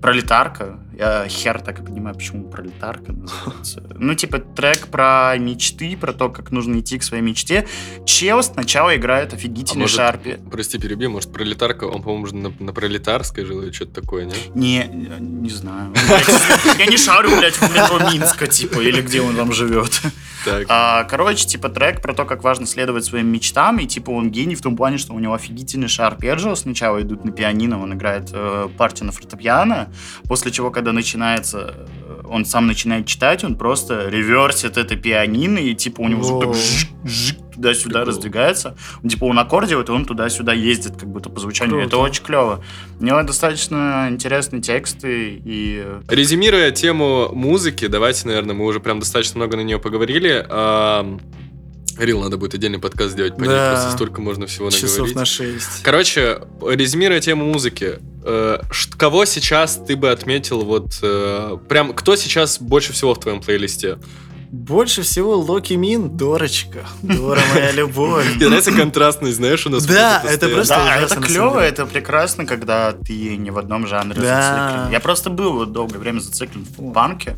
[0.00, 0.78] Пролетарка.
[0.98, 3.82] Я хер так и понимаю, почему пролетарка называется.
[3.94, 7.66] Ну, типа, трек про мечты, про то, как нужно идти к своей мечте.
[8.06, 10.38] Чел сначала играет офигительный А может, шарпи.
[10.50, 14.34] Прости, переби, может, пролетарка, он, по-моему, на, на пролетарской жил или что-то такое, не?
[14.54, 15.92] Не, не знаю.
[16.78, 20.00] Я не шарю, блядь, в метро Минска, типа, или где он там живет.
[20.68, 24.54] А, короче, типа трек про то, как важно следовать своим мечтам, и типа он гений
[24.54, 28.30] в том плане, что у него офигительный шар арпеджио сначала идут на пианино, он играет
[28.32, 29.92] э, партию на фортепиано,
[30.28, 35.74] после чего, когда начинается, э, он сам начинает читать, он просто реверсит это пианино, и
[35.74, 36.56] типа у него звук так
[37.52, 38.76] туда-сюда раздвигается.
[39.02, 41.78] Он, типа он аккордирует, и он туда-сюда ездит, как будто по звучанию.
[41.78, 42.04] Это Круто.
[42.04, 42.64] очень клево.
[42.98, 48.98] У него достаточно интересные тексты, и э, Резюмируя тему музыки, давайте, наверное, мы уже прям
[48.98, 50.44] достаточно много на нее поговорили.
[51.98, 53.72] Рил, надо будет отдельный подкаст сделать по ней, Да.
[53.72, 55.16] просто столько можно всего Часов наговорить.
[55.16, 55.82] на 6.
[55.82, 58.58] Короче, резюмируя тему музыки, э,
[58.96, 63.98] кого сейчас ты бы отметил, вот, э, прям, кто сейчас больше всего в твоем плейлисте?
[64.50, 66.86] Больше всего Локи Мин, Дорочка.
[67.02, 68.36] Дора моя любовь.
[68.36, 69.86] Мне нравится контрастность, знаешь, у нас...
[69.86, 74.42] Да, это просто да, это клево, это прекрасно, когда ты не в одном жанре Да.
[74.76, 74.92] зациклен.
[74.92, 77.36] Я просто был вот долгое время зациклен в панке.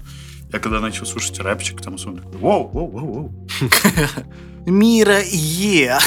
[0.54, 3.32] Я когда начал слушать рэпчик, там сон такой, воу, воу, воу, воу.
[4.66, 5.98] Мира Е.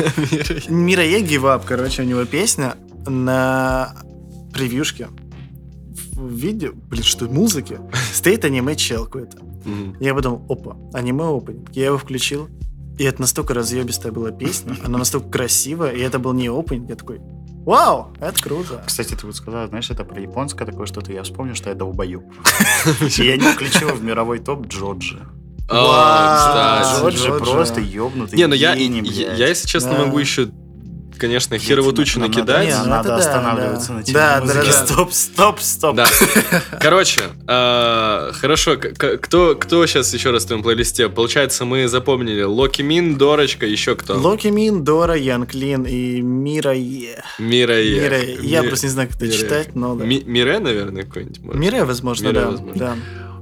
[0.68, 2.74] Мира Е гивап, короче, у него песня
[3.06, 3.94] на
[4.52, 5.08] превьюшке
[6.12, 7.80] в виде, блин, что музыки,
[8.12, 9.38] стоит аниме чел какой-то.
[9.98, 11.70] Я подумал, опа, аниме опенинг.
[11.74, 12.50] Я его включил,
[12.98, 16.96] и это настолько разъебистая была песня, она настолько красивая, и это был не опенинг, я
[16.96, 17.22] такой,
[17.64, 18.82] вау, это круто.
[18.86, 21.12] Кстати, ты вот сказал, знаешь, это про японское такое что-то.
[21.12, 22.22] Я вспомнил, что я долбоеб.
[23.18, 25.26] И я не включил в мировой топ Джоджи.
[25.72, 30.48] А, Джоджи просто ёбнутый Не, ну я, я, если честно, могу еще,
[31.20, 32.66] конечно, Блядь, херово нам накидать.
[32.68, 33.94] Не, Надо, ну надо останавливаться да.
[33.94, 34.56] на теме Да, музыки.
[34.56, 34.72] да, да.
[34.86, 35.96] Стоп, стоп, стоп.
[35.96, 36.06] Да.
[36.80, 41.08] Короче, э, хорошо, кто, кто сейчас еще раз в твоем плейлисте?
[41.08, 44.14] Получается, мы запомнили Локи Мин, Дорочка, еще кто?
[44.18, 47.22] Локи Мин, Дора, Янклин и Мира Е.
[47.38, 48.00] Мира Е.
[48.00, 48.38] Мира Е.
[48.42, 50.04] Я Ми- просто не знаю, как это Мира читать, но да.
[50.04, 51.40] Ми- Мире, наверное, какой-нибудь?
[51.44, 51.60] может?
[51.60, 52.46] Мире, возможно, Мире, да.
[52.50, 52.74] возможно.
[52.78, 52.96] да.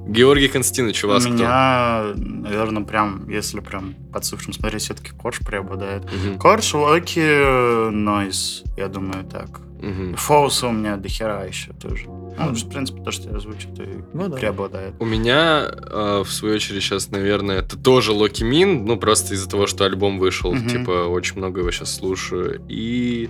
[0.09, 1.37] Георгий Константинович, у вас У кто?
[1.37, 6.05] меня, наверное, прям, если прям под цифром смотреть, все-таки Корж преобладает.
[6.05, 9.61] Мгм, Корж, Локи, Нойз, я думаю, так.
[9.83, 10.15] мгм.
[10.17, 12.07] Фоуса у меня дохера еще тоже.
[12.09, 14.37] Ну, в принципе, то, что я озвучил, то и Ну да.
[14.37, 14.95] преобладает.
[14.99, 19.49] У меня, э, в свою очередь, сейчас, наверное, это тоже Локи Мин, ну, просто из-за
[19.49, 20.69] того, что альбом вышел, Мгм.
[20.69, 22.61] типа, очень много его сейчас слушаю.
[22.69, 23.29] И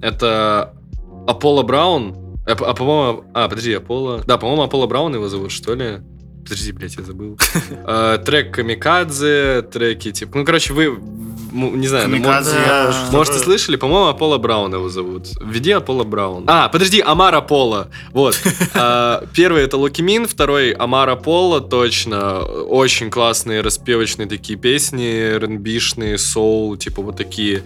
[0.00, 0.74] это
[1.26, 2.16] Apollo Brown.
[2.46, 4.22] А, а, по-моему, а, подожди, Apollo...
[4.26, 6.00] Да, по-моему, Apollo Brown его зовут, что ли?
[6.44, 7.38] Подожди, блядь, я забыл.
[7.86, 10.36] Э, Трек Камикадзе, треки, типа...
[10.36, 10.98] Ну, короче, вы,
[11.52, 12.18] не знаю, ну,
[13.12, 13.76] может, и слышали?
[13.76, 15.28] По-моему, Apollo Brown его зовут.
[15.40, 16.44] Введи Apollo Brown.
[16.46, 17.88] А, подожди, Omar Apollo.
[18.12, 18.38] Вот.
[18.76, 22.40] А, Первый это Локимин, второй Omar Apollo, точно.
[22.40, 27.62] Очень классные распевочные такие песни, R&B-шные, соул, типа вот такие.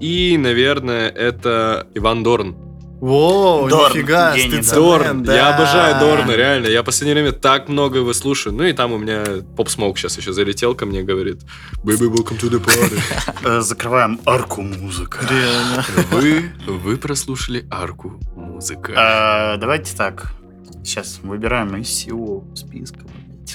[0.00, 2.71] И, наверное, это Иван Дорн.
[3.02, 4.74] Воу, Дорн, нифига, гений, да.
[4.76, 5.22] Дорн.
[5.24, 5.34] да.
[5.34, 6.68] Я обожаю Дорна, реально.
[6.68, 8.54] Я в последнее время так много его слушаю.
[8.54, 9.24] Ну и там у меня
[9.56, 11.42] Поп Смоук сейчас еще залетел ко мне, говорит,
[11.82, 13.00] Baby, welcome to the party.
[13.44, 15.18] Э, Закрываем арку музыка.
[15.28, 15.84] Реально.
[16.12, 18.92] Вы, вы прослушали арку музыка.
[18.92, 20.32] Э, Давайте так.
[20.84, 23.00] Сейчас выбираем из всего списка,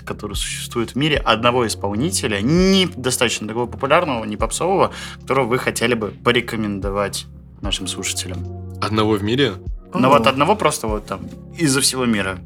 [0.05, 4.91] который существует в мире, одного исполнителя, не достаточно такого популярного, не попсового,
[5.21, 7.27] которого вы хотели бы порекомендовать
[7.61, 8.66] нашим слушателям.
[8.81, 9.53] Одного в мире?
[9.93, 9.99] О.
[10.09, 12.39] вот одного просто вот там изо всего мира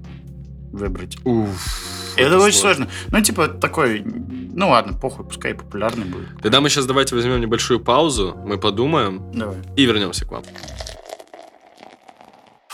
[0.71, 1.17] выбрать.
[1.25, 2.13] Уф.
[2.17, 2.87] Это очень сложно.
[3.09, 6.27] Ну, типа, такой, ну ладно, похуй, пускай популярный будет.
[6.41, 9.57] Тогда мы сейчас давайте возьмем небольшую паузу, мы подумаем Давай.
[9.75, 10.43] и вернемся к вам.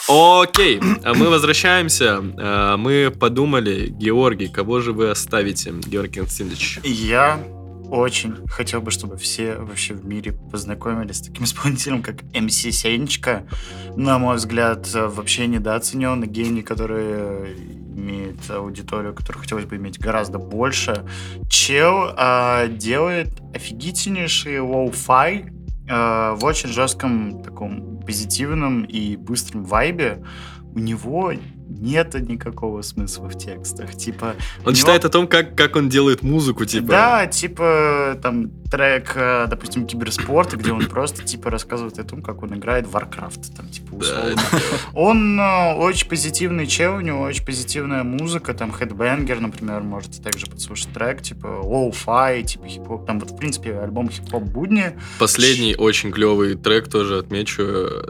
[0.09, 2.23] Окей, а мы возвращаемся.
[2.39, 6.79] А, Мы подумали, Георгий, кого же вы оставите, Георгий Константинович?
[6.83, 7.39] Я
[7.89, 13.47] очень хотел бы, чтобы все вообще в мире познакомились с таким исполнителем, как MC Сенечка.
[13.95, 21.05] На мой взгляд, вообще недооцененный гений, который имеет аудиторию, которую хотелось бы иметь гораздо больше.
[21.49, 25.51] Чел а, делает офигительнейший lo-fi
[25.89, 30.23] а, в очень жестком таком позитивном и быстром вайбе.
[30.75, 31.33] У него
[31.69, 33.95] нет никакого смысла в текстах.
[33.95, 36.87] Типа, Он него- читает о том, как, как он делает музыку, типа.
[36.87, 42.43] Да, типа там трек, э, допустим, киберспорта, где он просто типа рассказывает о том, как
[42.43, 44.41] он играет в Warcraft, там типа Да, условно.
[44.93, 50.45] Он э, очень позитивный чел, у него очень позитивная музыка, там Headbanger, например, можете также
[50.47, 54.97] послушать трек, типа Low-Fi, типа хип-хоп, там вот в принципе альбом хип-хоп будни.
[55.19, 57.63] Последний очень клевый трек тоже отмечу.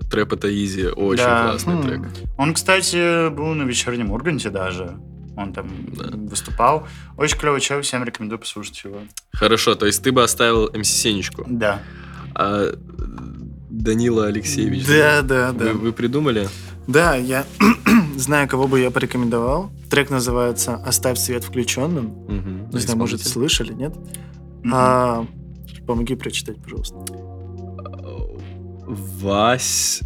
[0.09, 0.87] Трэп это Изи.
[0.87, 1.49] Очень Да.
[1.49, 1.81] классный Хм.
[1.83, 2.01] трек.
[2.37, 4.97] Он, кстати, был на вечернем Урганте даже.
[5.38, 6.09] Он там Да.
[6.13, 6.88] выступал.
[7.15, 8.97] Очень клевый чел, всем рекомендую послушать его.
[9.31, 11.45] Хорошо, то есть ты бы оставил МС Сенечку.
[11.47, 11.81] Да.
[12.33, 12.73] А
[13.69, 14.85] Данила Алексеевич.
[14.88, 15.65] Да, да, да.
[15.65, 16.49] Вы, вы придумали?
[16.88, 17.45] Да, я
[18.17, 19.71] знаю, кого бы я порекомендовал.
[19.91, 22.07] Трек называется «Оставь свет включенным».
[22.27, 22.69] Мгм.
[22.71, 23.95] Не знаю, может, слышали, нет?
[24.63, 24.71] Мгм.
[24.73, 25.27] А,
[25.85, 26.95] помоги прочитать, пожалуйста.
[28.88, 30.01] Вась.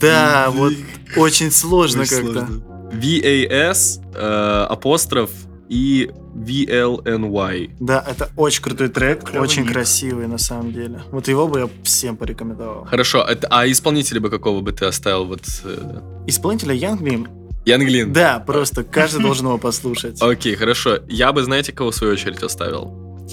[0.00, 0.74] Да, вот
[1.16, 2.48] очень сложно как-то.
[2.92, 5.30] V-A-S, э, апостроф
[5.68, 7.70] и V-L-N-Y.
[7.80, 9.72] Да, это очень крутой трек, Клёвый очень ник.
[9.72, 11.02] красивый на самом деле.
[11.10, 12.84] Вот его бы я всем порекомендовал.
[12.84, 15.24] Хорошо, это, а исполнителя бы какого бы ты оставил?
[15.24, 17.28] Вот э, Исполнителя Glim?
[17.64, 18.12] Янглин.
[18.12, 20.18] Да, просто каждый должен его послушать.
[20.20, 20.98] Окей, хорошо.
[21.08, 23.28] Я бы, знаете, кого в свою очередь оставил?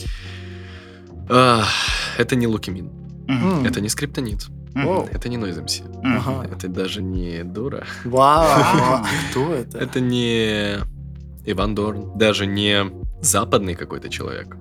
[1.27, 2.89] Это не Лукимин.
[3.65, 4.47] Это не Скриптонит.
[4.75, 5.07] Воу.
[5.11, 5.83] Это не Noise MC.
[6.03, 6.47] Ага.
[6.51, 7.85] Это даже не Дура.
[8.05, 9.77] Вау, кто это?
[9.77, 10.77] Это не
[11.45, 12.17] Иван Дорн.
[12.17, 12.91] Даже не
[13.21, 14.55] западный какой-то человек.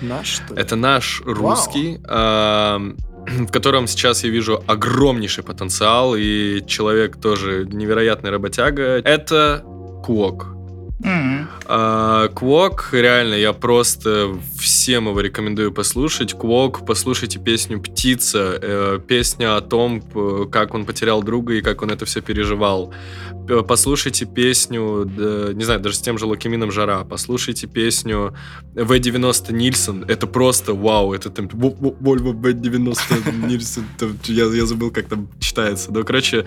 [0.00, 0.60] Наш, что ли?
[0.60, 8.82] Это наш русский, в котором сейчас я вижу огромнейший потенциал, и человек тоже невероятный работяга.
[8.82, 9.64] Это
[10.04, 10.57] Куок.
[11.00, 11.48] Мгм.
[11.66, 16.32] А, Квок, реально, я просто всем его рекомендую послушать.
[16.36, 21.82] Квок, послушайте песню «Птица», э, песня о том, п- как он потерял друга и как
[21.82, 22.92] он это все переживал.
[23.66, 28.34] Послушайте песню, да, не знаю, даже с тем же Локимином «Жара», послушайте песню
[28.74, 33.84] В-90 Нильсон, это просто вау, это там «Во- во- Вольво В-90 Нильсон,
[34.26, 35.92] я, забыл, как там читается.
[35.92, 36.44] Ну, короче,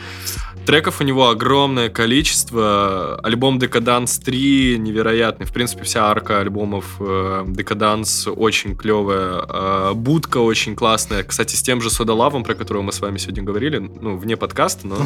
[0.65, 3.19] Треков у него огромное количество.
[3.23, 4.40] Альбом Декаданс 3
[4.77, 5.45] невероятный.
[5.45, 6.99] В принципе, вся арка альбомов
[7.47, 9.45] Декаданс очень клевая.
[9.47, 11.23] Э, Будка очень классная.
[11.23, 14.87] Кстати, с тем же Содалавом, про которого мы с вами сегодня говорили, ну, вне подкаста,
[14.87, 14.97] но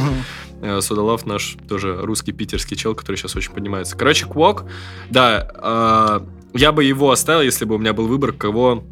[0.61, 3.97] э, Содалав наш тоже русский питерский чел, который сейчас очень поднимается.
[3.97, 4.65] Короче, Квок,
[5.09, 8.83] да, э, я бы его оставил, если бы у меня был выбор, кого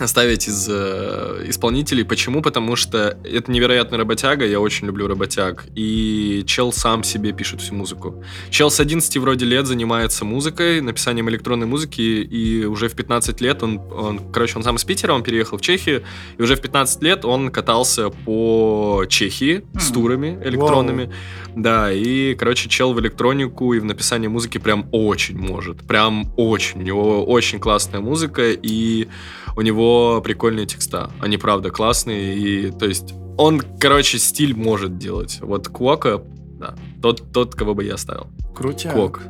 [0.00, 2.04] оставить из э, исполнителей.
[2.04, 2.42] Почему?
[2.42, 5.66] Потому что это невероятный работяга, я очень люблю работяг.
[5.74, 8.22] И чел сам себе пишет всю музыку.
[8.50, 13.62] Чел с 11 вроде лет занимается музыкой, написанием электронной музыки, и уже в 15 лет
[13.62, 16.02] он, он, короче, он сам из Питера, он переехал в Чехию,
[16.38, 21.12] и уже в 15 лет он катался по Чехии с турами электронными.
[21.54, 25.78] Да, и, короче, чел в электронику и в написании музыки прям очень может.
[25.82, 26.80] Прям очень.
[26.80, 29.08] У него очень классная музыка, и
[29.56, 31.10] у него прикольные текста.
[31.20, 35.38] Они, правда, классные, и, то есть, он, короче, стиль может делать.
[35.40, 36.22] Вот Куока,
[36.58, 38.28] да, тот, тот, кого бы я оставил.
[38.54, 38.92] Крутяк.
[38.94, 39.22] Куок.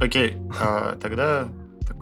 [0.00, 1.48] Окей, а, тогда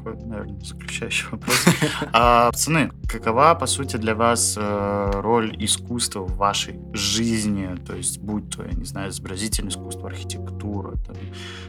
[0.06, 1.64] такой, наверное, заключающий вопрос.
[2.12, 7.76] А, пацаны, какова, по сути, для вас э, роль искусства в вашей жизни?
[7.86, 11.16] То есть, будь то, я не знаю, изобразительное искусство, архитектура, там,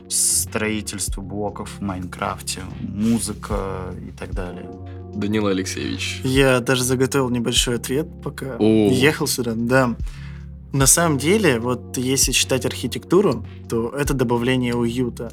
[0.09, 4.69] строительство блоков в Майнкрафте, музыка и так далее.
[5.15, 6.21] Данила Алексеевич.
[6.23, 8.89] Я даже заготовил небольшой ответ, пока О.
[8.91, 9.53] ехал сюда.
[9.55, 9.95] Да.
[10.73, 15.31] На самом деле, вот если считать архитектуру, то это добавление уюта.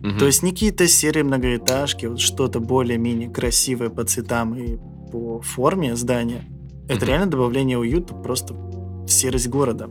[0.00, 0.18] Мгм.
[0.18, 4.78] То есть не какие-то серые многоэтажки, вот что-то более-менее красивое по цветам и
[5.12, 6.44] по форме здания.
[6.88, 7.06] Это Мгм.
[7.08, 9.90] реально добавление уюта просто в серость города.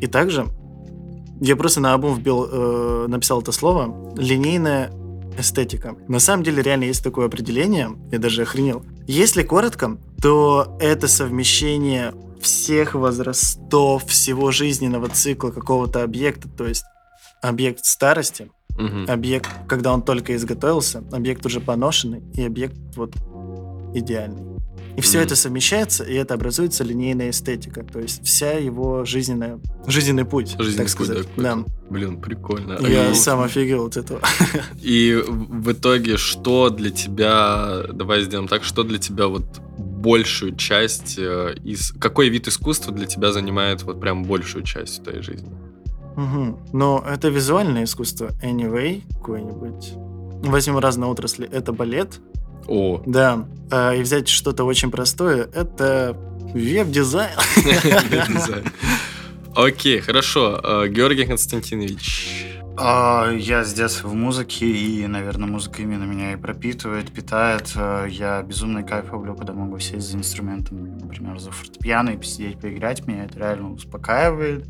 [0.00, 0.46] И также
[1.40, 4.90] я просто на альбом вбил, э, написал это слово линейная
[5.40, 5.96] эстетика.
[6.08, 8.84] На самом деле реально есть такое определение, я даже охренел.
[9.06, 16.84] Если коротко, то это совмещение всех возрастов, всего жизненного цикла какого-то объекта, то есть
[17.42, 19.06] объект старости, Мгм.
[19.08, 23.14] объект, когда он только изготовился, объект уже поношенный и объект вот
[23.94, 24.59] идеальный.
[24.96, 25.26] И все Мгм.
[25.26, 30.86] это совмещается, и это образуется линейная эстетика, то есть вся его жизненная, жизненный путь, Жизненный
[30.88, 31.26] так путь, сказать.
[31.36, 31.50] да, Да.
[31.50, 31.70] какой-то.
[31.90, 32.78] Блин, прикольно.
[32.86, 34.20] Я И- сам офигел от этого.
[34.82, 39.44] И в итоге, что для тебя, давай сделаем так, что для тебя вот
[39.78, 41.92] большую часть э, из...
[41.92, 45.50] Какой вид искусства для тебя занимает вот прям большую часть твоей жизни?
[46.16, 46.58] Мгм.
[46.72, 48.30] Но это визуальное искусство.
[48.42, 49.92] Anyway, какое-нибудь.
[50.48, 51.48] Возьмем разные отрасли.
[51.50, 52.20] Это балет,
[52.68, 53.46] О, да.
[53.70, 56.16] А, и взять что-то очень простое, это
[56.54, 57.30] веб-дизайн.
[59.54, 60.60] Окей, хорошо.
[60.62, 62.46] Э, Георгий Константинович.
[62.76, 67.72] А, Я с детства в музыке, и, наверное, музыка именно меня и пропитывает, питает.
[67.74, 72.58] А, Я безумный кайф люблю, когда могу сесть за инструментом, например, за фортепиано и посидеть,
[72.60, 73.06] поиграть.
[73.06, 74.66] Меня это реально успокаивает,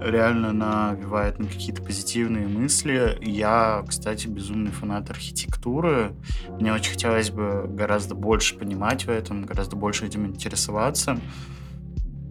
[0.00, 3.18] реально навевает на какие-то позитивные мысли.
[3.22, 6.12] Я, кстати, безумный фанат архитектуры.
[6.60, 11.18] Мне очень хотелось бы гораздо больше понимать в этом, гораздо больше этим интересоваться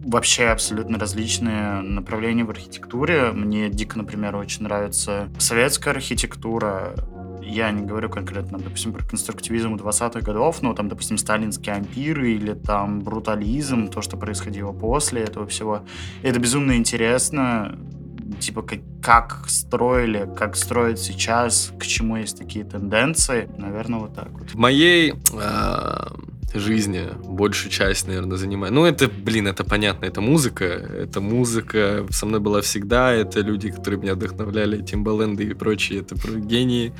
[0.06, 3.32] вообще абсолютно различные направления в архитектуре.
[3.32, 6.94] Мне дико, например, очень нравится советская архитектура.
[7.48, 12.54] Я не говорю конкретно, допустим, про конструктивизм 20-х годов, но там, допустим, сталинские ампиры или
[12.54, 15.82] там брутализм, то, что происходило после этого всего.
[16.22, 17.78] Это безумно интересно
[18.40, 23.48] типа как, как строили, как строят сейчас, к чему есть такие тенденции.
[23.56, 24.50] Наверное, вот так вот.
[24.50, 26.08] В моей э,
[26.54, 28.72] жизни большую часть, наверное, занимает.
[28.72, 30.64] Ну, это, блин, это понятно, это музыка.
[30.64, 33.12] Это музыка со мной была всегда.
[33.12, 36.92] Это люди, которые меня вдохновляли, Тимбаленды и прочие, это гении.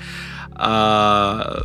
[0.53, 1.63] А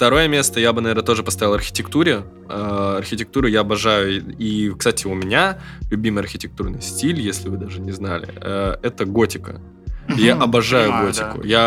[0.00, 2.22] второе место я бы, наверное, тоже поставил архитектуре.
[2.48, 4.34] А, архитектуру я обожаю.
[4.38, 5.58] И, кстати, у меня
[5.90, 9.60] любимый архитектурный стиль, если вы даже не знали, э, это готика.
[10.16, 11.42] Я обожаю готику.
[11.42, 11.48] Да.
[11.48, 11.60] Я,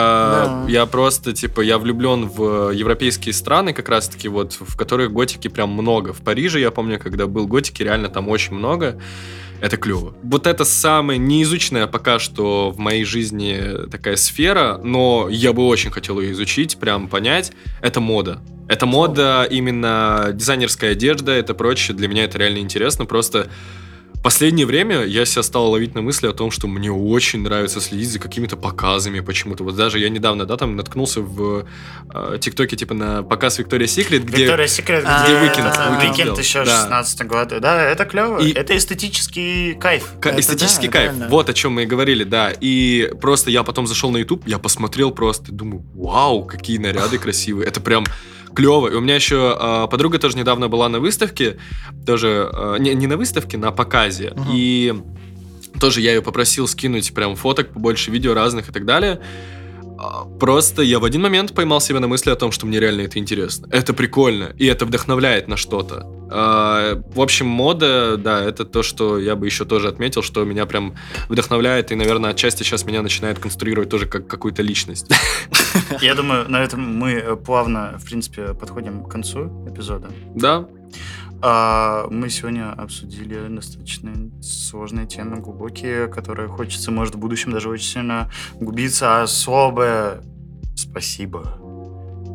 [0.65, 0.65] да.
[0.67, 5.69] я просто, типа, я влюблен в европейские страны, как раз-таки, вот, в которых готики прям
[5.69, 6.11] много.
[6.11, 8.99] В Париже, я помню, когда был готики, реально там очень много.
[9.63, 10.13] Это клево.
[10.23, 15.89] Вот это самая неизученная пока что в моей жизни такая сфера, но я бы очень
[15.89, 17.53] хотел ее изучить, прям понять.
[17.79, 18.41] Это мода.
[18.67, 21.95] Это мода, именно дизайнерская одежда, это прочее.
[21.95, 23.05] Для меня это реально интересно.
[23.05, 23.49] Просто
[24.23, 28.09] последнее время я себя стал ловить на мысли о том, что мне очень нравится следить
[28.09, 29.63] за какими-то показами почему-то.
[29.63, 31.67] Вот даже я недавно, да, там наткнулся в
[32.13, 34.43] э, ТикТоке, типа, на показ Victoria's Secret, где...
[34.43, 35.35] Victoria's Secret, где.
[35.35, 36.81] Weeknd еще да.
[36.83, 37.59] 16 год.
[37.59, 38.41] Да, это клево.
[38.41, 40.13] Это эстетический кайф.
[40.23, 41.11] Эстетический кайф.
[41.29, 42.51] Вот о чем мы и говорили, да.
[42.59, 47.67] И просто я потом зашел на YouTube, я посмотрел просто, думаю, вау, какие наряды красивые.
[47.67, 48.05] Это прям
[48.53, 48.87] клево.
[48.87, 51.57] И у меня еще э, подруга тоже недавно была на выставке,
[52.05, 54.33] тоже э, не, не на выставке, на показе.
[54.35, 54.45] Угу.
[54.53, 54.93] И
[55.79, 59.19] тоже я ее попросил скинуть прям фоток, побольше видео разных и так далее.
[60.03, 63.01] А, просто я в один момент поймал себя на мысли о том, что мне реально
[63.01, 63.67] это интересно.
[63.71, 66.05] Это прикольно, и это вдохновляет на что-то.
[66.29, 70.65] А, в общем, мода, да, это то, что я бы еще тоже отметил, что меня
[70.65, 70.95] прям
[71.29, 75.09] вдохновляет, и, наверное, отчасти сейчас меня начинает конструировать тоже как какую-то личность.
[76.01, 80.09] Я думаю, на этом мы плавно, в принципе, подходим к концу эпизода.
[80.35, 80.67] Да.
[81.45, 87.85] А, мы сегодня обсудили достаточно сложные темы, глубокие, которые хочется, может, в будущем даже очень
[87.85, 88.31] сильно
[88.61, 89.21] губиться.
[89.21, 90.21] Особое
[90.73, 91.59] спасибо.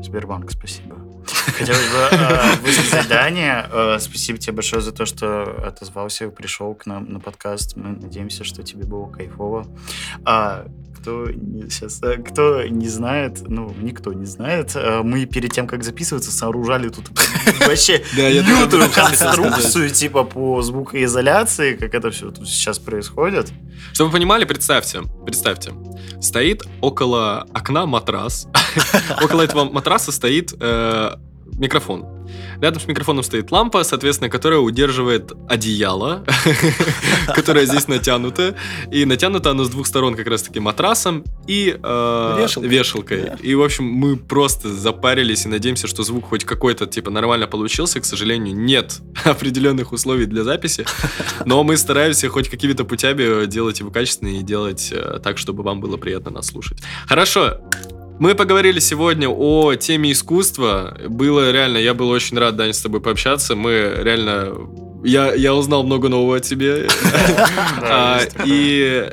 [0.02, 0.96] Сбербанк, спасибо.
[1.26, 3.64] Хотелось бы э, Дане.
[3.72, 7.76] Э, спасибо тебе большое за то, что отозвался, пришел к нам на подкаст.
[7.76, 9.66] Мы надеемся, что тебе было кайфово.
[10.26, 10.66] А,
[10.98, 15.66] кто не, сейчас, э, кто не знает, ну, никто не знает, э, мы перед тем,
[15.66, 17.10] как записываться, сооружали тут
[17.66, 23.52] вообще лютую конструкцию, типа, по звукоизоляции, как это все тут сейчас происходит.
[23.92, 25.72] Чтобы вы понимали, представьте, представьте,
[26.20, 28.48] стоит около окна матрас,
[29.22, 31.14] около этого матраса стоит э,
[31.58, 32.06] микрофон.
[32.60, 36.24] Рядом с микрофоном стоит лампа, соответственно, которая удерживает одеяло,
[37.34, 38.54] которое здесь натянуто.
[38.90, 43.32] И натянуто оно с двух сторон как раз-таки матрасом и э, вешалкой.
[43.40, 48.00] И, в общем, мы просто запарились и надеемся, что звук хоть какой-то, типа, нормально получился.
[48.00, 50.84] К сожалению, нет определенных условий для записи.
[51.44, 55.80] Но мы стараемся хоть какими-то путями делать его качественнее и делать э, так, чтобы вам
[55.80, 56.78] было приятно нас слушать.
[57.06, 57.60] Хорошо,
[58.18, 60.96] мы поговорили сегодня о теме искусства.
[61.08, 63.54] Было реально, я был очень рад, Дань, с тобой пообщаться.
[63.54, 64.54] Мы реально...
[65.04, 66.88] Я, я узнал много нового о тебе.
[67.80, 69.10] А, и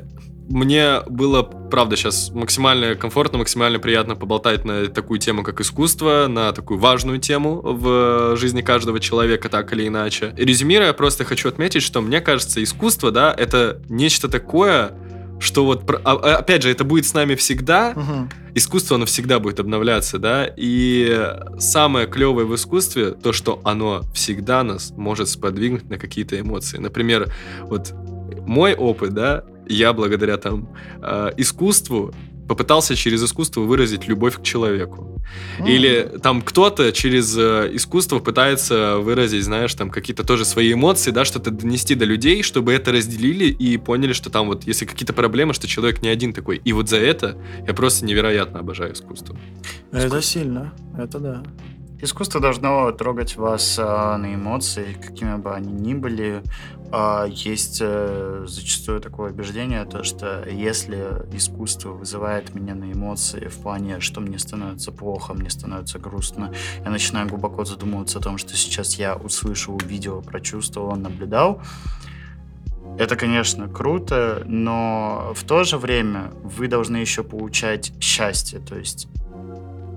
[0.49, 6.51] мне было, правда, сейчас максимально комфортно, максимально приятно поболтать на такую тему, как искусство, на
[6.51, 10.34] такую важную тему в жизни каждого человека, так или иначе.
[10.38, 14.93] резюмируя, просто хочу отметить, что мне кажется, искусство, да, это нечто такое,
[15.40, 18.30] что вот, а, а, опять же, это будет с нами всегда, угу.
[18.54, 24.64] искусство, оно всегда будет обновляться, да, и самое клевое в искусстве, то, что оно всегда
[24.64, 26.78] нас может сподвигнуть на какие-то эмоции.
[26.78, 27.32] Например,
[27.62, 27.94] вот
[28.46, 30.70] мой опыт, да, я благодаря там
[31.02, 32.14] э, искусству
[32.48, 35.22] попытался через искусство выразить любовь к человеку.
[35.60, 35.70] Mm.
[35.70, 41.26] Или там кто-то через э, искусство пытается выразить, знаешь, там какие-то тоже свои эмоции, да,
[41.26, 45.54] что-то донести до людей, чтобы это разделили и поняли, что там вот, если какие-то проблемы,
[45.54, 46.62] что человек не один такой.
[46.64, 47.38] И вот за это
[47.68, 49.36] я просто невероятно обожаю искусство.
[49.91, 50.22] Это искусство.
[50.22, 51.43] сильно, это да.
[52.02, 56.43] Искусство должно трогать вас а, на эмоции, какими бы они ни были.
[56.91, 63.58] А, есть а, зачастую такое убеждение, то, что если искусство вызывает меня на эмоции в
[63.62, 68.58] плане, что мне становится плохо, мне становится грустно, я начинаю глубоко задумываться о том, что
[68.58, 71.62] сейчас я услышал, увидел, прочувствовал, наблюдал,
[72.98, 78.60] это, конечно, круто, но в то же время вы должны еще получать счастье.
[78.60, 79.10] То есть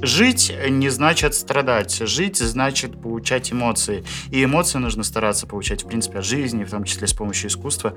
[0.00, 1.98] Жить не значит страдать.
[2.06, 4.04] Жить значит получать эмоции.
[4.30, 7.94] И эмоции нужно стараться получать, в принципе, от жизни, в том числе с помощью искусства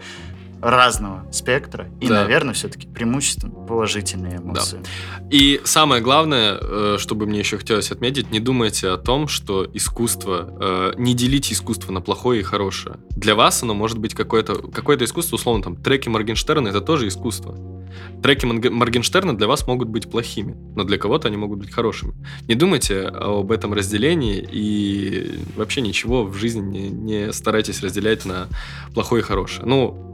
[0.61, 1.89] разного спектра.
[1.99, 2.21] И, да.
[2.21, 4.77] наверное, все-таки преимущественно положительные эмоции.
[4.77, 5.25] Да.
[5.31, 10.93] И самое главное, э, чтобы мне еще хотелось отметить, не думайте о том, что искусство,
[10.93, 12.97] э, не делите искусство на плохое и хорошее.
[13.09, 17.55] Для вас оно может быть какое-то какое искусство, условно, там, треки Моргенштерна, это тоже искусство.
[18.21, 22.13] Треки Моргенштерна для вас могут быть плохими, но для кого-то они могут быть хорошими.
[22.47, 28.47] Не думайте об этом разделении и вообще ничего в жизни не, не старайтесь разделять на
[28.93, 29.65] плохое и хорошее.
[29.65, 30.11] Ну,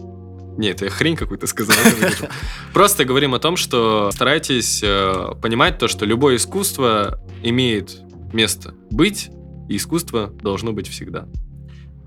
[0.58, 1.76] нет, я хрень какую-то сказал.
[2.74, 8.02] Просто говорим о том, что старайтесь э, понимать то, что любое искусство имеет
[8.34, 9.30] место быть,
[9.70, 11.28] и искусство должно быть всегда.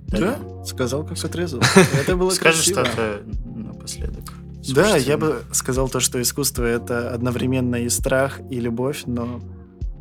[0.08, 1.60] Да, сказал как отрезал.
[2.00, 4.32] Это было Скажи что-то напоследок.
[4.68, 9.40] Да, я бы сказал то, что искусство— это одновременно и страх, и любовь, но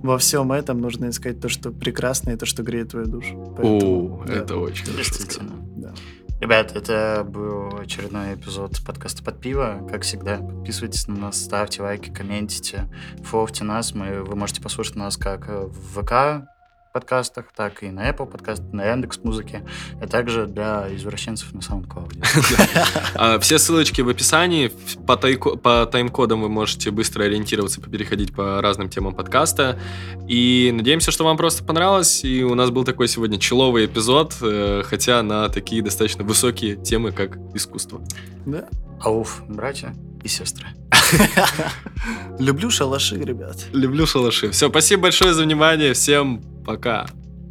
[0.01, 3.53] во всем этом нужно искать то, что прекрасно, и то, что греет твою душу.
[3.57, 4.33] Поэтому, О, да.
[4.33, 5.41] это очень хорошо
[5.77, 5.93] Да.
[6.39, 9.85] Ребят, это был очередной эпизод подкаста «Под пиво».
[9.91, 12.89] Как всегда, подписывайтесь на нас, ставьте лайки, комментите,
[13.23, 13.93] фоловьте нас.
[13.93, 16.47] Мы, вы можете послушать нас как в ВК,
[16.91, 19.63] подкастах, так и на Apple подкаст, на Яндекс Музыке,
[20.01, 22.13] а также для извращенцев на SoundCloud.
[23.15, 24.71] А, все ссылочки в описании.
[25.05, 29.79] По, по тайм-кодам вы можете быстро ориентироваться, переходить по разным темам подкаста.
[30.27, 32.23] И надеемся, что вам просто понравилось.
[32.23, 37.11] И у нас был такой сегодня человый эпизод, э, хотя на такие достаточно высокие темы,
[37.11, 38.01] как искусство.
[38.45, 38.67] Да.
[39.01, 40.67] Ауф, братья и сестры.
[42.39, 43.57] Люблю шалаши, ребят.
[43.73, 44.51] Люблю шалаши.
[44.51, 45.93] Все, спасибо большое за внимание.
[45.93, 47.07] Всем пока.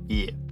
[0.09, 0.48] Yeah.